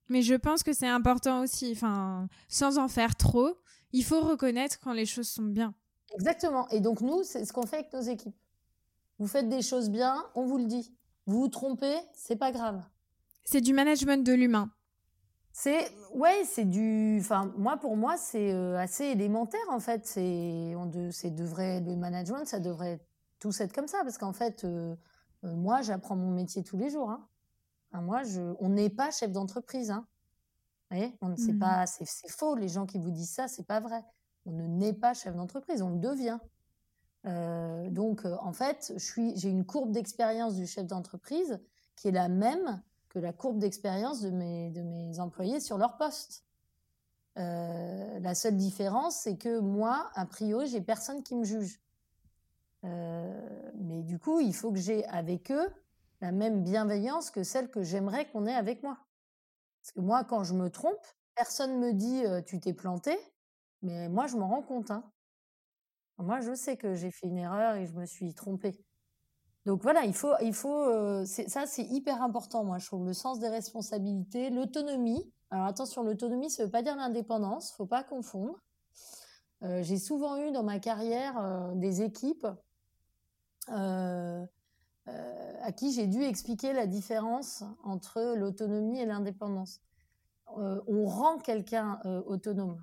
[0.09, 3.55] Mais je pense que c'est important aussi, enfin, sans en faire trop,
[3.93, 5.73] il faut reconnaître quand les choses sont bien.
[6.13, 6.67] Exactement.
[6.69, 8.35] Et donc nous, c'est ce qu'on fait avec nos équipes.
[9.19, 10.93] Vous faites des choses bien, on vous le dit.
[11.27, 12.83] Vous vous trompez, c'est pas grave.
[13.45, 14.71] C'est du management de l'humain.
[15.63, 17.19] C'est ouais, c'est du.
[17.19, 20.07] Enfin, moi pour moi c'est euh, assez élémentaire en fait.
[20.07, 22.99] C'est on de, c'est devrait le management, ça devrait
[23.37, 24.95] tous être comme ça parce qu'en fait, euh,
[25.43, 27.11] euh, moi j'apprends mon métier tous les jours.
[27.11, 27.27] Hein.
[28.01, 29.91] moi, je, on n'est pas chef d'entreprise.
[29.91, 30.07] Hein.
[30.89, 31.59] Vous voyez, on ne sait mmh.
[31.59, 32.55] pas, c'est, faux.
[32.55, 34.03] Les gens qui vous disent ça, c'est pas vrai.
[34.47, 36.39] On ne naît pas chef d'entreprise, on le devient.
[37.93, 41.59] donc en fait, je suis, j'ai une courbe d'expérience du chef d'entreprise
[41.95, 45.97] qui est la même que la courbe d'expérience de mes, de mes employés sur leur
[45.97, 46.45] poste.
[47.37, 51.81] Euh, la seule différence, c'est que moi, a priori, j'ai personne qui me juge.
[52.85, 55.67] Euh, mais du coup, il faut que j'ai avec eux
[56.21, 58.97] la même bienveillance que celle que j'aimerais qu'on ait avec moi.
[59.81, 63.17] Parce que moi, quand je me trompe, personne me dit euh, tu t'es planté,
[63.81, 64.89] mais moi, je m'en rends compte.
[64.89, 65.03] Hein.
[66.17, 68.85] Moi, je sais que j'ai fait une erreur et je me suis trompée.
[69.65, 73.13] Donc voilà, il faut, il faut, euh, ça c'est hyper important, moi je trouve, le
[73.13, 75.31] sens des responsabilités, l'autonomie.
[75.51, 78.59] Alors attention, l'autonomie, ça veut pas dire l'indépendance, faut pas confondre.
[79.63, 82.47] Euh, j'ai souvent eu dans ma carrière euh, des équipes
[85.63, 89.81] à qui j'ai dû expliquer la différence entre l'autonomie et l'indépendance.
[90.57, 92.81] on rend quelqu'un autonome.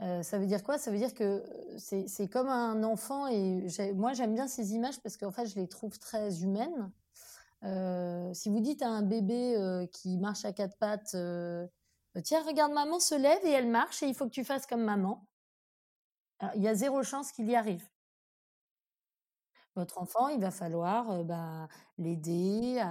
[0.00, 0.78] Euh, ça veut dire quoi?
[0.78, 1.42] Ça veut dire que
[1.76, 5.66] c'est comme un enfant et moi j'aime bien ces images parce qu'en fait je les
[5.66, 6.90] trouve très humaines.
[7.64, 11.16] Euh, si vous dites à un bébé euh, qui marche à quatre pattes,
[12.22, 14.82] tiens regarde maman se lève et elle marche et il faut que tu fasses comme
[14.82, 15.26] maman,
[16.54, 17.88] il y a zéro chance qu'il y arrive
[19.78, 22.82] votre enfant, il va falloir bah, l'aider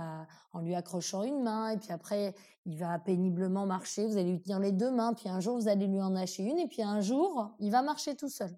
[0.53, 2.33] en lui accrochant une main, et puis après,
[2.65, 5.67] il va péniblement marcher, vous allez lui tenir les deux mains, puis un jour, vous
[5.67, 8.57] allez lui en lâcher une, et puis un jour, il va marcher tout seul.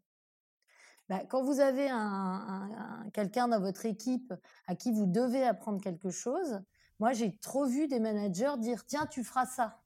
[1.10, 4.32] Bah, quand vous avez un, quelqu'un dans votre équipe
[4.68, 6.62] à qui vous devez apprendre quelque chose,
[7.00, 9.82] moi, j'ai trop vu des managers dire, tiens, tu feras ça.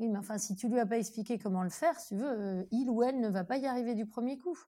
[0.00, 2.66] Oui, mais enfin, si tu lui as pas expliqué comment le faire, si tu veux,
[2.72, 4.58] il ou elle ne va pas y arriver du premier coup.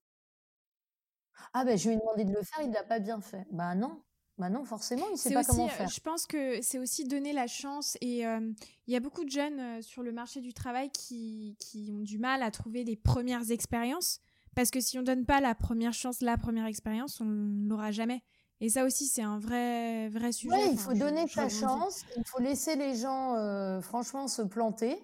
[1.54, 3.46] Ah ben, je lui ai demandé de le faire, il ne l'a pas bien fait.
[3.50, 4.00] Bah non,
[4.38, 5.88] bah non, forcément, il ne sait pas comment faire.
[5.88, 8.54] Je pense que c'est aussi donner la chance et il
[8.92, 12.42] y a beaucoup de jeunes sur le marché du travail qui, qui, ont du mal
[12.42, 14.20] à trouver des premières expériences
[14.54, 17.26] parce que si on donne pas la première chance, la première expérience, on
[17.68, 18.22] l'aura jamais.
[18.60, 20.54] Et ça aussi, c'est un vrai, vrai sujet.
[20.54, 24.96] Oui, il faut donner sa chance, il faut laisser les gens, franchement, se planter.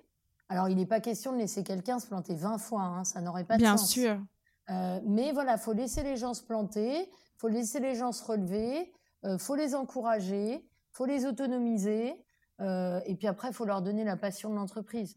[0.49, 3.45] Alors, il n'est pas question de laisser quelqu'un se planter 20 fois, hein, ça n'aurait
[3.45, 3.95] pas de Bien sens.
[3.95, 4.25] Bien sûr.
[4.71, 8.93] Euh, mais voilà, faut laisser les gens se planter, faut laisser les gens se relever,
[9.25, 12.15] euh, faut les encourager, faut les autonomiser,
[12.61, 15.17] euh, et puis après, il faut leur donner la passion de l'entreprise.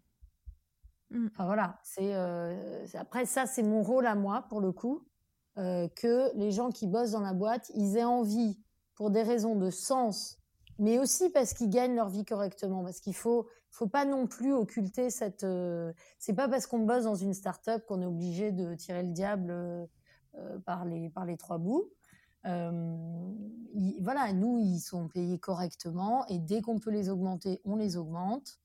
[1.09, 1.27] Mmh.
[1.31, 5.05] Enfin voilà, c'est euh, après ça, c'est mon rôle à moi pour le coup,
[5.57, 8.57] que les gens qui bossent dans la boîte, ils aient envie
[8.95, 10.39] pour des raisons de sens,
[10.81, 14.53] mais aussi parce qu'ils gagnent leur vie correctement, parce qu'il faut faut pas non plus
[14.53, 15.45] occulter cette.
[16.19, 19.87] c'est pas parce qu'on bosse dans une start-up qu'on est obligé de tirer le diable
[20.65, 21.89] par les par les trois bouts
[22.43, 28.59] voilà, nous, ils sont payés correctement et dès qu'on peut les augmenter, on les augmente.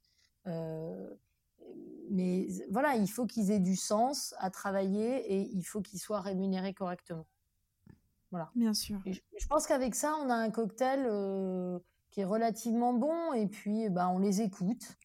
[2.11, 6.21] mais voilà, il faut qu'ils aient du sens à travailler et il faut qu'ils soient
[6.21, 7.27] rémunérés correctement.
[8.31, 8.51] Voilà.
[8.55, 9.01] Bien sûr.
[9.07, 11.07] je, pense qu'avec ça, on a un cocktail
[12.11, 14.97] qui est relativement bon et puis bah, on les écoute.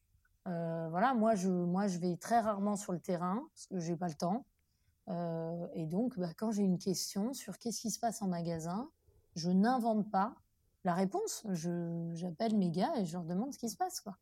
[0.46, 4.08] voilà, moi je, moi je vais très rarement sur le terrain parce que j'ai pas
[4.08, 4.46] le temps.
[5.10, 8.90] Euh, et donc, bah, quand j'ai une question sur qu'est-ce qui se passe en magasin,
[9.36, 10.36] je n'invente pas
[10.84, 11.46] la réponse.
[12.14, 14.02] J'appelle mes gars et je leur demande ce qui se passe.
[14.02, 14.18] Quoi.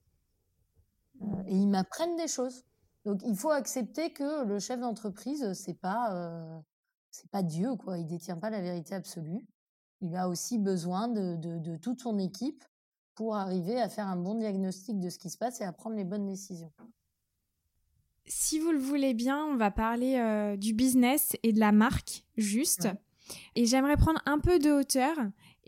[1.22, 2.66] Euh, et ils m'apprennent des choses.
[3.06, 6.60] Donc, il faut accepter que le chef d'entreprise, c'est pas, euh,
[7.12, 7.98] c'est pas Dieu, quoi.
[7.98, 9.46] Il détient pas la vérité absolue.
[10.02, 12.64] Il a aussi besoin de, de, de toute son équipe
[13.16, 15.98] pour arriver à faire un bon diagnostic de ce qui se passe et à prendre
[15.98, 16.72] les bonnes décisions.
[18.26, 22.24] Si vous le voulez bien, on va parler euh, du business et de la marque
[22.38, 22.88] juste.
[23.56, 25.16] Et j'aimerais prendre un peu de hauteur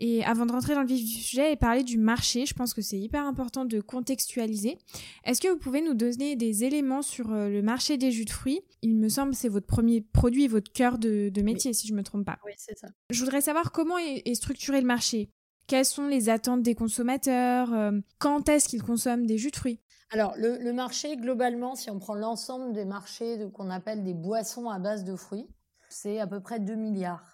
[0.04, 2.74] et avant de rentrer dans le vif du sujet et parler du marché, je pense
[2.74, 4.76] que c'est hyper important de contextualiser.
[5.22, 8.30] Est-ce que vous pouvez nous donner des éléments sur euh, le marché des jus de
[8.30, 8.62] fruits?
[8.82, 11.98] Il me semble que c'est votre premier produit, votre cœur de, métier, si je ne
[11.98, 12.36] me trompe pas.
[12.44, 12.88] Oui, c'est ça.
[13.10, 15.30] Je voudrais savoir comment est, structuré le marché.
[15.68, 19.78] Quelles sont les attentes des consommateurs euh, Quand est-ce qu'ils consomment des jus de fruits?
[20.10, 24.80] Alors, le, marché, globalement, si on prend l'ensemble des marchés qu'on appelle des boissons à
[24.80, 25.46] base de fruits,
[25.88, 27.31] c'est à peu près 2 milliards.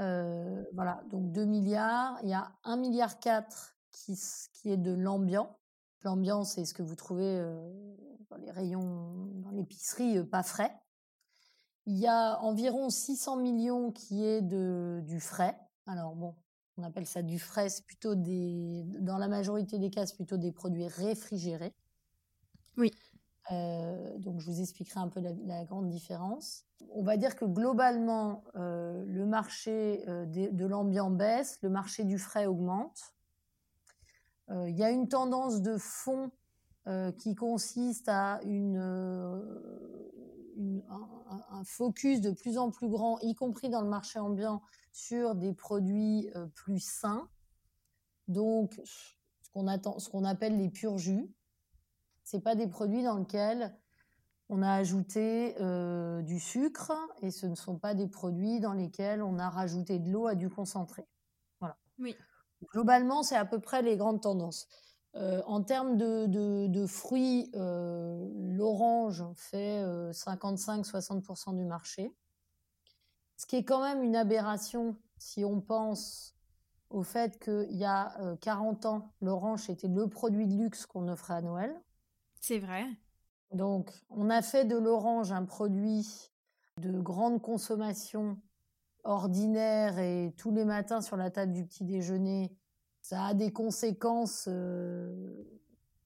[0.00, 2.18] Euh, voilà, donc 2 milliards.
[2.22, 4.18] Il y a 1 milliard 4 qui,
[4.54, 5.56] qui est de l'ambiant.
[6.02, 7.96] L'ambiant, c'est ce que vous trouvez euh,
[8.30, 10.74] dans les rayons, dans l'épicerie, euh, pas frais.
[11.86, 15.58] Il y a environ 600 millions qui est de, du frais.
[15.86, 16.34] Alors bon,
[16.78, 20.36] on appelle ça du frais, c'est plutôt des, dans la majorité des cas, c'est plutôt
[20.36, 21.74] des produits réfrigérés.
[22.76, 22.92] Oui.
[23.52, 26.64] Euh, donc je vous expliquerai un peu la, grande différence.
[26.92, 32.18] On va dire que globalement, euh, le marché euh, de, l'ambiant baisse, le marché du
[32.18, 33.14] frais augmente.
[34.66, 36.32] Il y a une tendance de fond
[37.18, 38.78] qui consiste à une,
[40.88, 44.60] un, focus de plus en plus grand, y compris dans le marché ambiant,
[44.92, 47.28] sur des produits plus sains.
[48.26, 51.32] Donc, ce qu'on attend, ce qu'on appelle les purs jus,
[52.24, 53.74] c'est pas des produits dans lesquels
[54.48, 55.54] on a ajouté
[56.24, 60.10] du sucre et ce ne sont pas des produits dans lesquels on a rajouté de
[60.10, 61.06] l'eau à du concentré.
[61.60, 61.76] Voilà.
[62.00, 62.16] Oui.
[62.72, 64.66] Globalement, c'est à peu près les grandes tendances.
[65.14, 66.26] en termes de,
[66.66, 72.12] de fruits, l'orange fait 55-60% du marché.
[73.36, 76.34] Ce qui est quand même une aberration si on pense
[76.90, 81.08] au fait qu'il y a 40 euh, ans, l'orange était le produit de luxe qu'on
[81.08, 81.80] offrait à Noël.
[82.40, 82.86] C'est vrai.
[83.52, 86.32] Donc, on a fait de l'orange un produit
[86.78, 88.38] de grande consommation
[89.04, 92.56] ordinaire et tous les matins sur la table du petit déjeuner.
[93.02, 94.48] Ça a des conséquences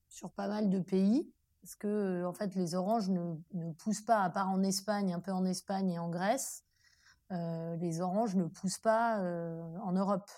[0.09, 4.31] sur pas mal de pays parce que en fait les oranges ne, poussent pas à
[4.31, 6.64] part en Espagne, un peu en Espagne et en Grèce.
[7.31, 9.18] Les oranges ne poussent pas
[9.83, 10.31] en Europe.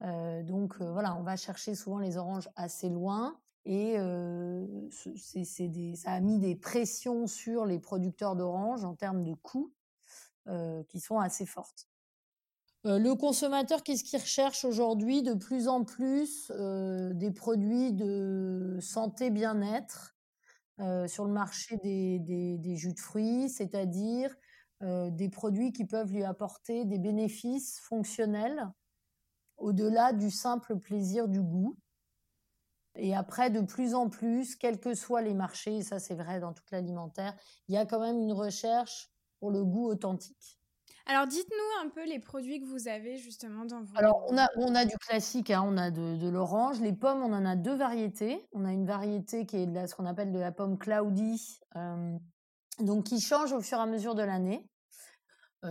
[0.00, 3.96] Donc voilà, on va chercher souvent les oranges assez loin et
[5.96, 9.72] ça a mis des pressions sur les producteurs d'oranges en termes de coûts
[10.88, 11.86] qui sont assez fortes.
[12.84, 15.22] le consommateur, qu'est-ce qu'il recherche aujourd'hui?
[15.22, 20.16] De plus en plus des produits de santé bien-être
[21.06, 24.34] sur le marché des jus de fruits, c'est-à-dire
[24.82, 28.68] euh, des produits qui peuvent lui apporter des bénéfices fonctionnels
[29.56, 31.76] au-delà du simple plaisir du goût.
[32.96, 36.40] Et après, de plus en plus, quels que soient les marchés, et ça c'est vrai
[36.40, 37.34] dans toute l'alimentaire,
[37.68, 40.58] il y a quand même une recherche pour le goût authentique.
[41.06, 43.96] Alors dites-nous un peu les produits que vous avez justement dans vos...
[43.96, 46.80] Alors on a, on a du classique, hein, on a de, l'orange.
[46.80, 48.46] Les pommes, on en a deux variétés.
[48.52, 52.16] On a une variété qui est de ce qu'on appelle de la pomme cloudy, euh,
[52.78, 54.70] donc qui change au fur et à mesure de l'année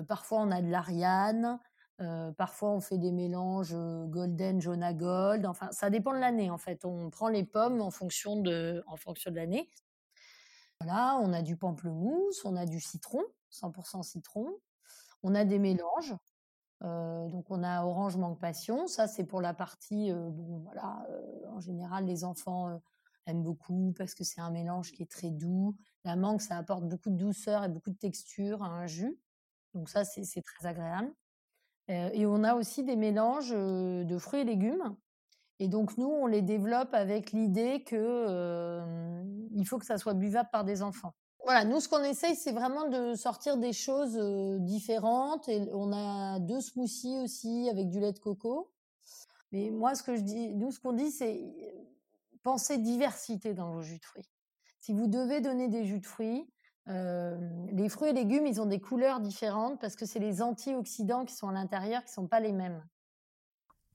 [0.07, 1.59] parfois, on a de l'Ariane.
[2.38, 3.76] Parfois, on fait des mélanges
[4.08, 5.45] golden, jaune à gold.
[5.45, 6.86] Enfin, ça dépend de l'année, en fait.
[6.86, 9.70] On prend les pommes en fonction de, en fonction de l'année.
[10.80, 13.22] Voilà, on a du pamplemousse, on a du citron,
[13.52, 14.47] 100% citron.
[15.22, 16.16] On a des mélanges.
[16.82, 21.06] donc on a orange mangue passion, ça c'est pour la partie bon voilà
[21.49, 22.82] en général les enfants
[23.28, 25.76] aiment beaucoup parce que c'est un mélange qui est très doux.
[26.04, 29.20] La mangue ça apporte beaucoup de douceur et beaucoup de texture à un jus.
[29.76, 31.14] Donc ça c'est très agréable.
[31.92, 34.96] Et on a aussi des mélanges de fruits et légumes.
[35.60, 38.82] Et donc nous on les développe avec l'idée que
[39.54, 41.14] il faut que ça soit buvable par des enfants.
[41.44, 44.16] Voilà, nous, ce qu'on essaye, c'est vraiment de sortir des choses
[44.62, 45.50] différentes.
[45.50, 48.72] Et on a deux smoothies aussi avec du lait de coco.
[49.52, 51.42] Mais moi, ce que je dis, nous, ce qu'on dit, c'est
[52.44, 54.30] penser diversité dans vos jus de fruits.
[54.80, 56.48] Si vous devez donner des jus de fruits,
[56.88, 61.36] les fruits et légumes, ils ont des couleurs différentes parce que c'est les antioxydants qui
[61.36, 62.84] sont à l'intérieur qui sont pas les mêmes.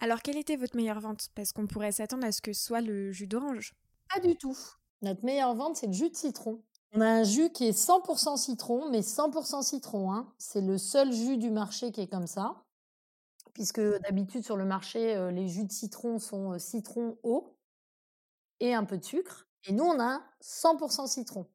[0.00, 1.28] Alors, quelle était votre meilleure vente?
[1.34, 3.74] Parce qu'on pourrait s'attendre à ce que ce soit le jus d'orange.
[4.12, 4.56] Pas du tout.
[5.02, 6.62] Notre meilleure vente, c'est le jus de citron.
[6.92, 10.12] On a un jus qui est 100% citron, mais 100% citron.
[10.12, 10.32] Hein.
[10.38, 12.62] C'est le seul jus du marché qui est comme ça.
[13.54, 17.56] Puisque d'habitude sur le marché, euh, les jus de citron sont euh, citron eau
[18.60, 19.46] et un peu de sucre.
[19.64, 21.46] Et nous, on a 100% citron.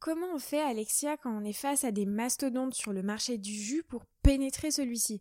[0.00, 3.52] Comment on fait, Alexia, quand on est face à des mastodontes sur le marché du
[3.52, 5.20] jus pour pénétrer celui-ci?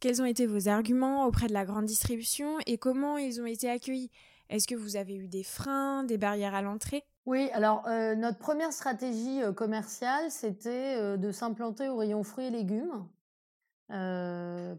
[0.00, 3.70] Quels ont été vos arguments auprès de la grande distribution et comment ils ont été
[3.70, 4.10] accueillis?
[4.50, 7.04] Est-ce que vous avez eu des freins, des barrières à l'entrée?
[7.24, 12.46] Oui, alors euh, notre première stratégie euh, commerciale, c'était euh, de s'implanter au rayon fruits
[12.46, 13.06] et légumes.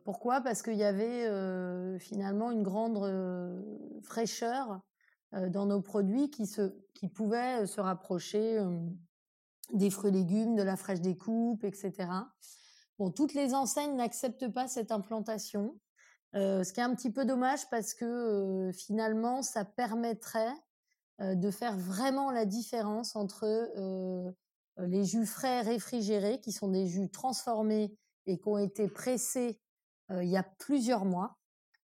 [0.03, 0.41] pourquoi?
[0.41, 1.27] Parce qu'il y avait
[1.99, 2.99] finalement une grande
[4.03, 4.81] fraîcheur
[5.31, 8.59] dans nos produits qui, se, qui pouvaient se rapprocher
[9.73, 11.93] des fruits et légumes, de la fraîche découpe, etc.
[12.99, 15.77] Bon, toutes les enseignes n'acceptent pas cette implantation,
[16.33, 20.53] ce qui est un petit peu dommage parce que finalement, ça permettrait
[21.19, 24.33] de faire vraiment la différence entre
[24.77, 27.95] les jus frais réfrigérés, qui sont des jus transformés
[28.25, 29.59] et qui ont été pressés
[30.11, 31.37] il y a plusieurs mois.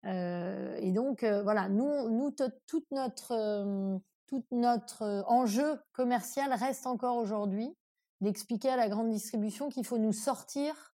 [0.03, 2.35] et donc voilà, nous, nous
[2.67, 7.75] tout notre, tout notre enjeu commercial reste encore aujourd'hui
[8.21, 10.93] d'expliquer à la grande distribution qu'il faut nous sortir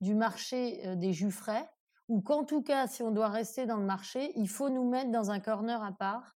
[0.00, 1.68] du marché des jus frais,
[2.08, 5.10] ou qu'en tout cas, si on doit rester dans le marché, il faut nous mettre
[5.10, 6.36] dans un corner à part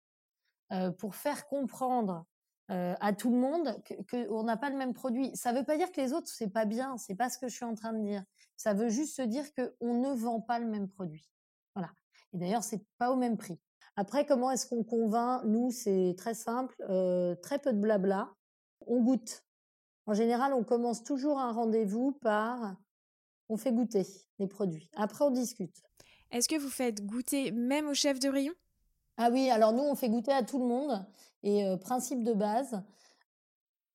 [0.72, 2.26] euh, pour faire comprendre
[2.70, 5.34] euh, à tout le monde qu'on n'a pas le même produit.
[5.34, 7.48] Ça ne veut pas dire que les autres c'est pas bien, c'est pas ce que
[7.48, 8.24] je suis en train de dire.
[8.56, 11.28] Ça veut juste dire qu'on ne vend pas le même produit.
[11.74, 11.90] Voilà.
[12.32, 13.60] Et d'ailleurs, c'est pas au même prix.
[13.96, 18.30] Après, comment est-ce qu'on convainc Nous, c'est très simple, euh, très peu de blabla.
[18.86, 19.44] On goûte.
[20.06, 22.76] En général, on commence toujours un rendez-vous par
[23.48, 24.06] on fait goûter
[24.38, 24.88] les produits.
[24.96, 25.82] Après, on discute.
[26.30, 28.54] Est-ce que vous faites goûter même au chef de rayon?
[29.18, 31.04] Ah oui, alors nous, on fait goûter à tout le monde.
[31.42, 32.82] Et principe de base,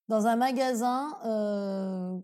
[0.08, 1.10] dans un magasin,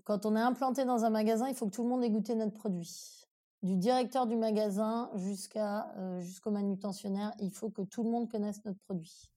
[0.06, 2.36] quand on est implanté dans un magasin, il faut que tout le monde ait goûté
[2.36, 3.23] notre produit.
[3.64, 5.88] Du directeur du magasin jusqu'à
[6.20, 9.30] jusqu'au manutentionnaire, il faut que tout le monde connaisse notre produit.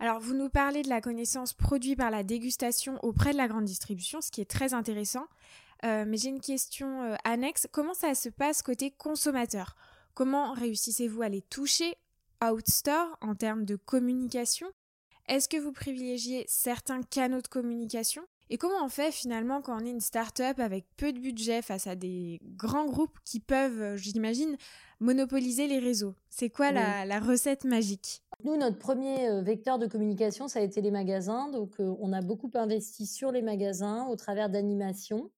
[0.00, 3.66] Alors, vous nous parlez de la connaissance produit par la dégustation auprès de la grande
[3.66, 5.26] distribution, ce qui est très intéressant.
[5.82, 7.68] mais j'ai une question annexe.
[7.70, 9.76] Comment ça se passe côté consommateur?
[10.14, 11.94] Comment réussissez-vous à les toucher
[12.42, 14.68] outstore en termes de communication?
[15.26, 18.22] Est-ce que vous privilégiez certains canaux de communication?
[18.50, 21.86] Et comment on fait finalement quand on est une start-up avec peu de budget face
[21.86, 24.56] à des grands groupes qui peuvent, j'imagine,
[25.00, 26.14] monopoliser les réseaux?
[26.30, 28.22] C'est quoi la, recette magique?
[28.44, 31.48] Nous, notre premier euh, vecteur de communication, ça a été les magasins.
[31.50, 35.30] Donc, euh, on a beaucoup investi sur les magasins au travers d'animations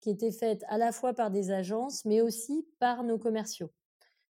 [0.00, 3.70] qui étaient faites à la fois par des agences, mais aussi par nos commerciaux.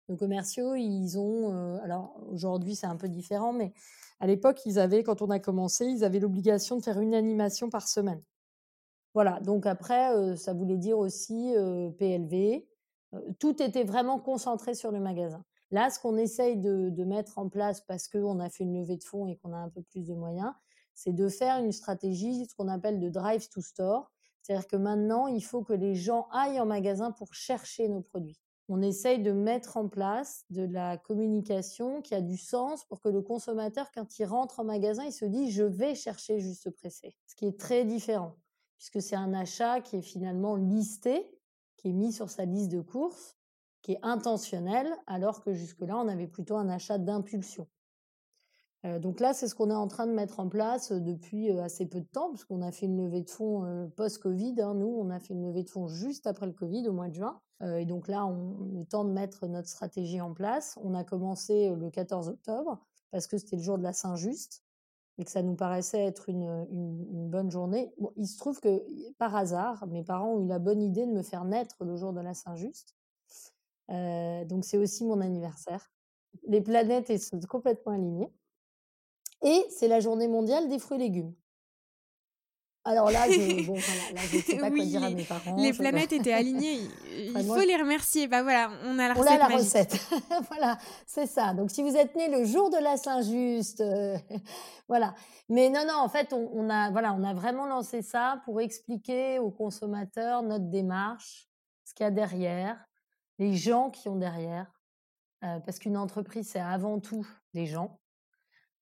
[0.08, 3.72] Nos commerciaux, ils ont, euh, alors aujourd'hui c'est un peu différent, mais
[4.20, 7.68] à l'époque, ils avaient, quand on a commencé, ils avaient l'obligation de faire une animation
[7.68, 8.22] par semaine.
[9.12, 11.54] Voilà, donc après, ça voulait dire aussi
[11.98, 12.66] PLV.
[13.38, 15.44] tout était vraiment concentré sur le magasin.
[15.70, 18.96] Là, ce qu'on essaye de, de, mettre en place, parce qu'on a fait une levée
[18.96, 20.52] de fonds et qu'on a un peu plus de moyens,
[20.94, 24.10] c'est de faire une stratégie, ce qu'on appelle de drive to store.
[24.42, 28.38] C'est-à-dire que maintenant, il faut que les gens aillent en magasin pour chercher nos produits
[28.68, 33.08] on essaye de mettre en place de la communication qui a du sens pour que
[33.08, 37.14] le consommateur, quand il rentre en magasin, il se dit je vais chercher juste pressé.
[37.26, 38.36] Ce qui est très différent,
[38.78, 41.30] puisque c'est un achat qui est finalement listé,
[41.76, 43.36] qui est mis sur sa liste de courses,
[43.82, 47.68] qui est intentionnel, alors que jusque-là, on avait plutôt un achat d'impulsion.
[48.84, 51.50] Euh, donc là, c'est ce qu'on est en train de mettre en place euh, depuis
[51.50, 54.60] euh, assez peu de temps, puisqu'on a fait une levée de fonds post-Covid.
[54.60, 54.74] Hein.
[54.74, 57.14] Nous, on a fait une levée de fonds juste après le Covid, au mois de
[57.14, 57.40] juin.
[57.62, 60.78] et donc là, on est temps de mettre notre stratégie en place.
[60.82, 62.80] On a commencé le 14 octobre,
[63.10, 64.62] parce que c'était le jour de la Saint-Just.
[65.18, 66.66] et que ça nous paraissait être une,
[67.30, 67.94] bonne journée.
[68.16, 68.84] Il se trouve que
[69.18, 72.12] par hasard, mes parents ont eu la bonne idée de me faire naître le jour
[72.12, 72.94] de la Saint-Just.
[73.88, 75.90] Donc c'est aussi mon anniversaire.
[76.48, 78.32] Les planètes sont complètement alignées.
[79.44, 81.34] Et c'est la journée mondiale des fruits et légumes.
[82.86, 85.56] Alors là, je, bon, voilà, là, je sais pas quoi dire à mes parents.
[85.56, 86.80] Les planètes étaient alignées.
[87.16, 88.26] Il faut les remercier.
[88.26, 89.30] Bah voilà, on a la recette.
[89.30, 90.08] On a la recette.
[90.48, 91.54] voilà, c'est ça.
[91.54, 94.18] Donc si vous êtes né le jour de la Saint-Just, euh,
[94.88, 95.14] voilà.
[95.48, 98.60] Mais non, non, en fait, on, on, a, voilà, on a vraiment lancé ça pour
[98.60, 101.48] expliquer aux consommateurs notre démarche,
[101.84, 102.82] ce qu'il y a derrière,
[103.38, 104.70] les gens qui ont derrière,
[105.42, 107.98] euh, parce qu'une entreprise, c'est avant tout des gens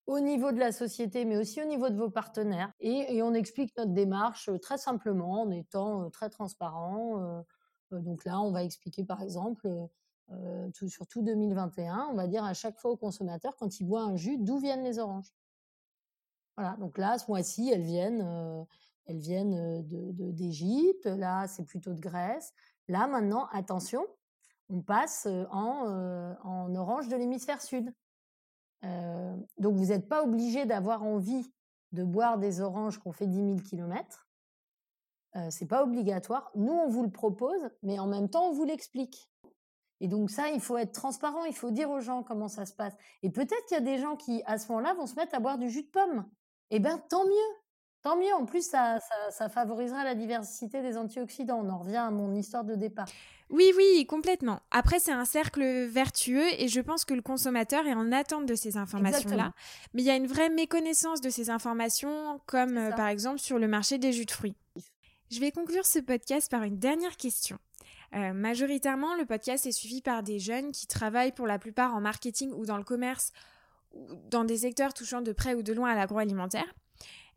[0.06, 2.72] au niveau de la société, mais aussi au niveau de vos partenaires.
[2.80, 7.20] Et, on explique notre démarche euh, très simplement, en étant euh, très transparent.
[7.92, 9.68] Euh, donc là, on va expliquer par exemple,
[10.74, 14.00] tout, sur tout 2021, on va dire à chaque fois au consommateur, quand il boit
[14.00, 15.30] un jus, d'où viennent les oranges.
[16.56, 18.66] Voilà, donc là, ce mois-ci, elles viennent,
[19.04, 22.54] elles viennent d'Égypte, de, là, c'est plutôt de Grèce.
[22.88, 24.06] Là, maintenant, attention,
[24.70, 27.92] on passe en, en orange de l'hémisphère sud.
[28.84, 31.52] Euh, donc vous n'êtes pas obligé d'avoir envie
[31.92, 34.26] de boire des oranges qu'on fait 10 000 km.
[35.36, 36.50] Euh, c'est pas obligatoire.
[36.54, 39.30] Nous, on vous le propose, mais en même temps, on vous l'explique.
[40.00, 42.74] Et donc ça, il faut être transparent, il faut dire aux gens comment ça se
[42.74, 42.94] passe.
[43.22, 45.40] Et peut-être qu'il y a des gens qui, à ce moment-là, vont se mettre à
[45.40, 46.28] boire du jus de pomme.
[46.70, 47.61] Eh bien, tant mieux.
[48.02, 48.32] Tant mieux.
[48.34, 51.60] En plus, ça, ça, ça favorisera la diversité des antioxydants.
[51.64, 53.06] On en revient à mon histoire de départ.
[53.52, 54.60] Oui, oui, complètement.
[54.70, 58.54] Après, c'est un cercle vertueux et je pense que le consommateur est en attente de
[58.54, 59.52] ces informations-là.
[59.92, 63.58] Mais il y a une vraie méconnaissance de ces informations, comme euh, par exemple sur
[63.58, 64.56] le marché des jus de fruits.
[65.30, 67.58] Je vais conclure ce podcast par une dernière question.
[68.14, 72.00] Euh, majoritairement, le podcast est suivi par des jeunes qui travaillent pour la plupart en
[72.00, 73.32] marketing ou dans le commerce
[73.92, 76.74] ou dans des secteurs touchant de près ou de loin à l'agroalimentaire.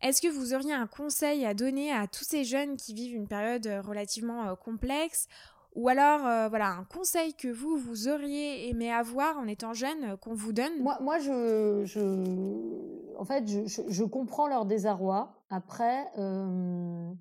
[0.02, 3.28] Est-ce que vous auriez un conseil à donner à tous ces jeunes qui vivent une
[3.28, 5.28] période euh, relativement complexe?
[5.76, 10.06] Ou alors, euh, voilà, un conseil que vous, vous auriez aimé avoir en étant jeune,
[10.06, 10.82] euh, qu'on vous donne?
[10.82, 15.34] Moi, moi je, je, en fait, je, comprends leur désarroi.
[15.50, 17.12] Après, euh,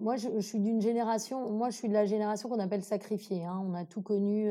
[0.00, 3.44] moi, je, suis d'une génération, moi, je suis de la génération qu'on appelle sacrifiée.
[3.44, 3.62] Hein.
[3.64, 4.50] On a tout connu.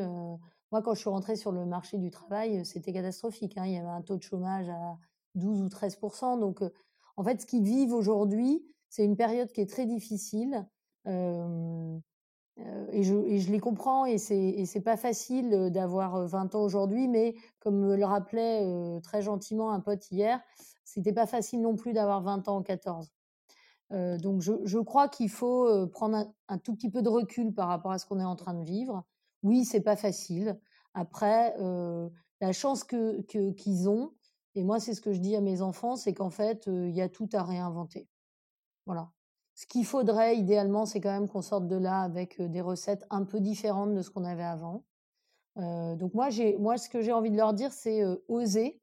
[0.71, 3.57] moi, quand je suis rentrée sur le marché du travail, c'était catastrophique.
[3.57, 3.65] Hein.
[3.65, 4.97] Il y avait un taux de chômage à
[5.35, 5.99] 12 ou 13
[6.39, 6.61] Donc,
[7.17, 10.67] en fait, ce qu'ils vivent aujourd'hui, c'est une période qui est très difficile.
[11.07, 11.97] Euh,
[12.91, 17.35] et je, et je les comprends et c'est pas facile d'avoir 20 ans aujourd'hui, mais
[17.59, 20.39] comme me le rappelait très gentiment un pote hier,
[20.85, 23.11] c'était pas facile non plus d'avoir 20 ans en 14.
[23.91, 27.91] Euh, donc je, crois qu'il faut prendre un, tout petit peu de recul par rapport
[27.91, 29.03] à ce qu'on est en train de vivre.
[29.43, 30.57] Oui, c'est pas facile.
[30.95, 32.09] Après, euh,
[32.41, 33.21] la chance que
[33.51, 34.11] qu'ils ont,
[34.55, 37.01] et moi c'est ce que je dis à mes enfants, c'est qu'en fait il y
[37.01, 38.07] a tout à réinventer.
[38.85, 39.11] Voilà.
[39.53, 43.23] Ce qu'il faudrait idéalement, c'est quand même qu'on sorte de là avec des recettes un
[43.23, 44.83] peu différentes de ce qu'on avait avant.
[45.55, 48.81] Donc moi, j'ai, ce que j'ai envie de leur dire, c'est oser,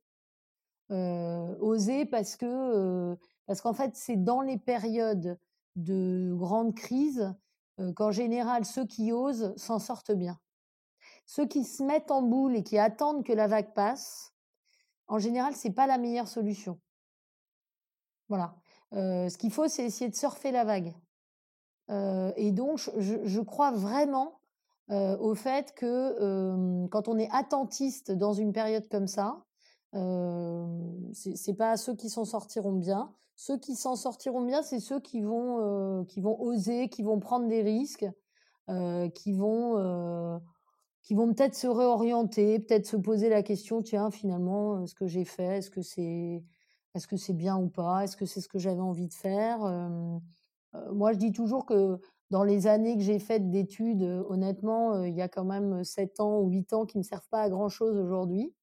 [0.89, 3.15] oser parce que
[3.47, 5.39] parce qu'en fait, c'est dans les périodes
[5.77, 7.35] de grande crise
[7.97, 10.39] qu'en général, ceux qui osent s'en sortent bien.
[11.27, 14.32] Ceux qui se mettent en boule et qui attendent que la vague passe,
[15.13, 16.81] en général, c'est pas la meilleure solution.
[18.29, 18.57] Voilà
[18.93, 20.95] ce qu'il faut, c'est essayer de surfer la vague.
[22.37, 24.41] et donc, je, crois vraiment
[24.91, 29.45] au fait que quand on est attentiste dans une période comme ça,
[29.93, 33.15] c'est pas ceux qui s'en sortiront bien.
[33.35, 37.49] Ceux qui s'en sortiront bien, c'est ceux qui vont qui vont oser, qui vont prendre
[37.49, 38.07] des risques,
[39.15, 40.41] qui vont
[41.03, 45.25] qui vont peut-être se réorienter, peut-être se poser la question tiens finalement ce que j'ai
[45.25, 45.83] fait, est-ce que
[47.17, 48.05] c'est bien ou pas?
[48.05, 49.59] Est-ce que c'est ce que j'avais envie de faire?
[50.93, 52.01] Moi, je dis toujours que
[52.31, 56.39] dans les années que j'ai faites d'études, honnêtement, il y a quand même 7 ans
[56.41, 58.55] ou 8 ans qui ne servent pas à grand-chose aujourd'hui.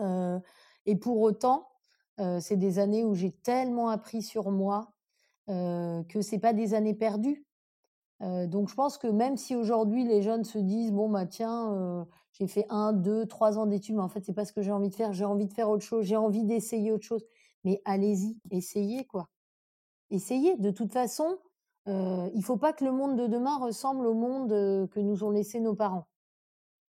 [0.00, 1.68] et pour autant,
[2.40, 4.92] c'est des années où j'ai tellement appris sur moi
[5.46, 7.44] que c'est pas des années perdues.
[8.22, 12.46] Donc je pense que même si aujourd'hui les jeunes se disent bon bah tiens j'ai
[12.46, 14.88] fait un, deux, trois ans d'études, mais en fait, c'est pas ce que j'ai envie
[14.88, 15.12] de faire.
[15.12, 16.06] J'ai envie de faire autre chose.
[16.06, 17.24] J'ai envie d'essayer autre chose.
[17.64, 19.28] Mais allez-y, essayez, quoi.
[20.10, 20.56] Essayez.
[20.56, 21.38] De toute façon,
[21.88, 25.30] euh, il faut pas que le monde de demain ressemble au monde que nous ont
[25.30, 26.08] laissé nos parents.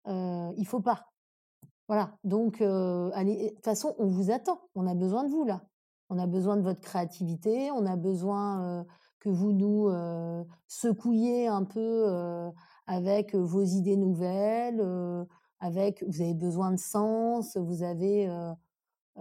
[0.08, 1.08] Euh, il faut pas.
[1.88, 2.18] Voilà.
[2.24, 3.50] Donc, allez.
[3.50, 4.60] De toute façon, on vous attend.
[4.76, 5.64] On a besoin de vous là.
[6.10, 7.72] On a besoin de votre créativité.
[7.72, 8.86] On a besoin
[9.20, 9.90] que vous nous
[10.68, 12.52] secouiez un peu
[12.88, 14.82] avec vos idées nouvelles,
[15.60, 18.30] avec vous avez besoin de sens, vous avez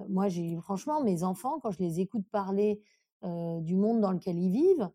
[0.08, 2.80] moi, j'ai franchement, mes enfants, quand je les écoute parler
[3.22, 4.90] du monde dans lequel ils vivent,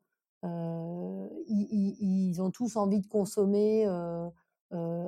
[1.47, 3.85] ils, ont tous envie de consommer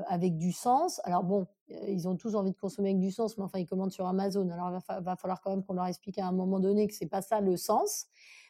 [0.07, 0.99] avec du sens.
[1.03, 1.47] Alors bon,
[1.87, 4.49] ils ont tous envie de consommer avec du sens, mais enfin, ils commandent sur Amazon.
[4.49, 7.07] Alors, il va, falloir quand même qu'on leur explique à un moment donné que c'est
[7.07, 8.07] pas ça le sens.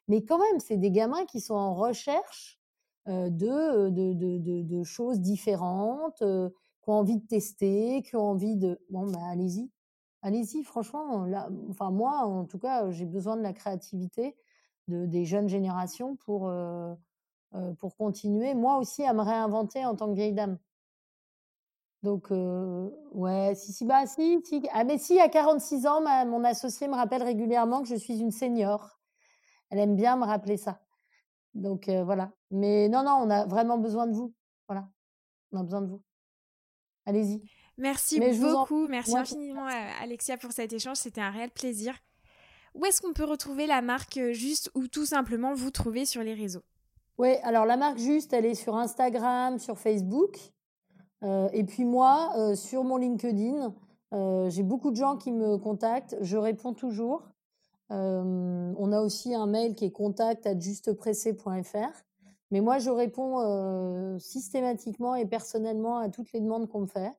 [0.08, 2.60] Mais quand même, c'est des gamins qui sont en recherche
[3.08, 8.80] de, de, choses différentes, qui ont envie de tester, qui ont envie de...
[8.89, 9.70] Bon, bah, allez-y.
[10.22, 11.26] Allez-y, franchement.
[11.26, 14.36] Là, enfin, moi, en tout cas, j'ai besoin de la créativité
[14.88, 16.51] de, des jeunes générations pour,
[17.80, 20.58] pour continuer, moi aussi, à me réinventer en tant que vieille dame.
[22.06, 22.28] Donc,
[23.12, 24.62] ouais, si, si, bah, si, si.
[24.74, 28.32] Ah, mais si, à 46 ans, mon associé me rappelle régulièrement que je suis une
[28.32, 28.95] senior.
[29.76, 30.80] Elle aime bien me rappeler ça.
[31.53, 32.32] Donc, voilà.
[32.49, 34.34] Mais non, non, on a vraiment besoin de vous.
[34.69, 34.88] Voilà.
[35.51, 36.01] On a besoin de vous.
[37.05, 37.41] Allez-y.
[37.78, 38.88] Merci beaucoup.
[38.88, 39.67] Merci infiniment,
[40.01, 40.95] Alexia, pour cet échange.
[40.95, 41.93] C'était un réel plaisir.
[42.73, 46.34] Où est-ce qu'on peut retrouver la marque Juste ou tout simplement vous trouver sur les
[46.34, 46.63] réseaux?
[47.17, 50.38] Oui, alors la marque Juste, elle est sur Instagram, sur Facebook.
[51.23, 53.73] Euh, et puis moi, euh, sur mon LinkedIn,
[54.13, 56.17] euh, j'ai beaucoup de gens qui me contactent.
[56.21, 57.23] Je réponds toujours.
[57.89, 60.47] On a aussi un mail qui est contact
[62.51, 67.13] Mais moi, je réponds systématiquement et personnellement à toutes les demandes qu'on me fait.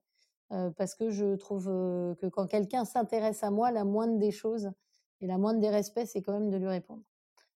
[0.76, 4.70] parce que je trouve que quand quelqu'un s'intéresse à moi, la moindre des choses
[5.20, 7.02] et la moindre des respects, c'est quand même de lui répondre.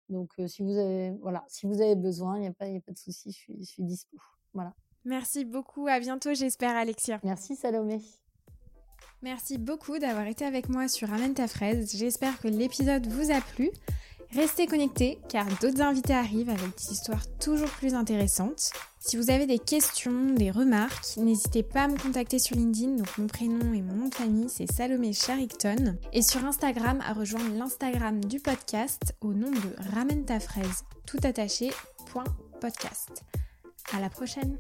[0.09, 2.93] Donc, si vous avez, voilà, si vous avez besoin, il n'y a, pas, a pas
[2.93, 4.17] de souci, je suis, je suis dispo.
[4.53, 4.75] Voilà.
[5.05, 5.87] Merci beaucoup.
[5.87, 7.21] À bientôt, j'espère, Alexia.
[7.23, 8.01] Merci, Salomé.
[9.23, 11.95] Merci beaucoup d'avoir été avec moi sur Amène ta fraise.
[11.95, 13.71] J'espère que l'épisode vous a plu.
[14.33, 18.73] Restez connectés car d'autres invités arrivent avec des histoires toujours plus intéressantes.
[18.99, 22.97] Si vous avez des questions, des remarques, n'hésitez pas à me contacter sur LinkedIn.
[22.97, 25.99] Donc mon prénom et mon nom de famille c'est Salomé Charicton.
[26.15, 31.19] Et sur Instagram à rejoindre l'Instagram du podcast au nom de Ramène ta fraise tout
[31.25, 31.71] attaché.
[32.61, 33.25] podcast.
[33.93, 34.57] À la prochaine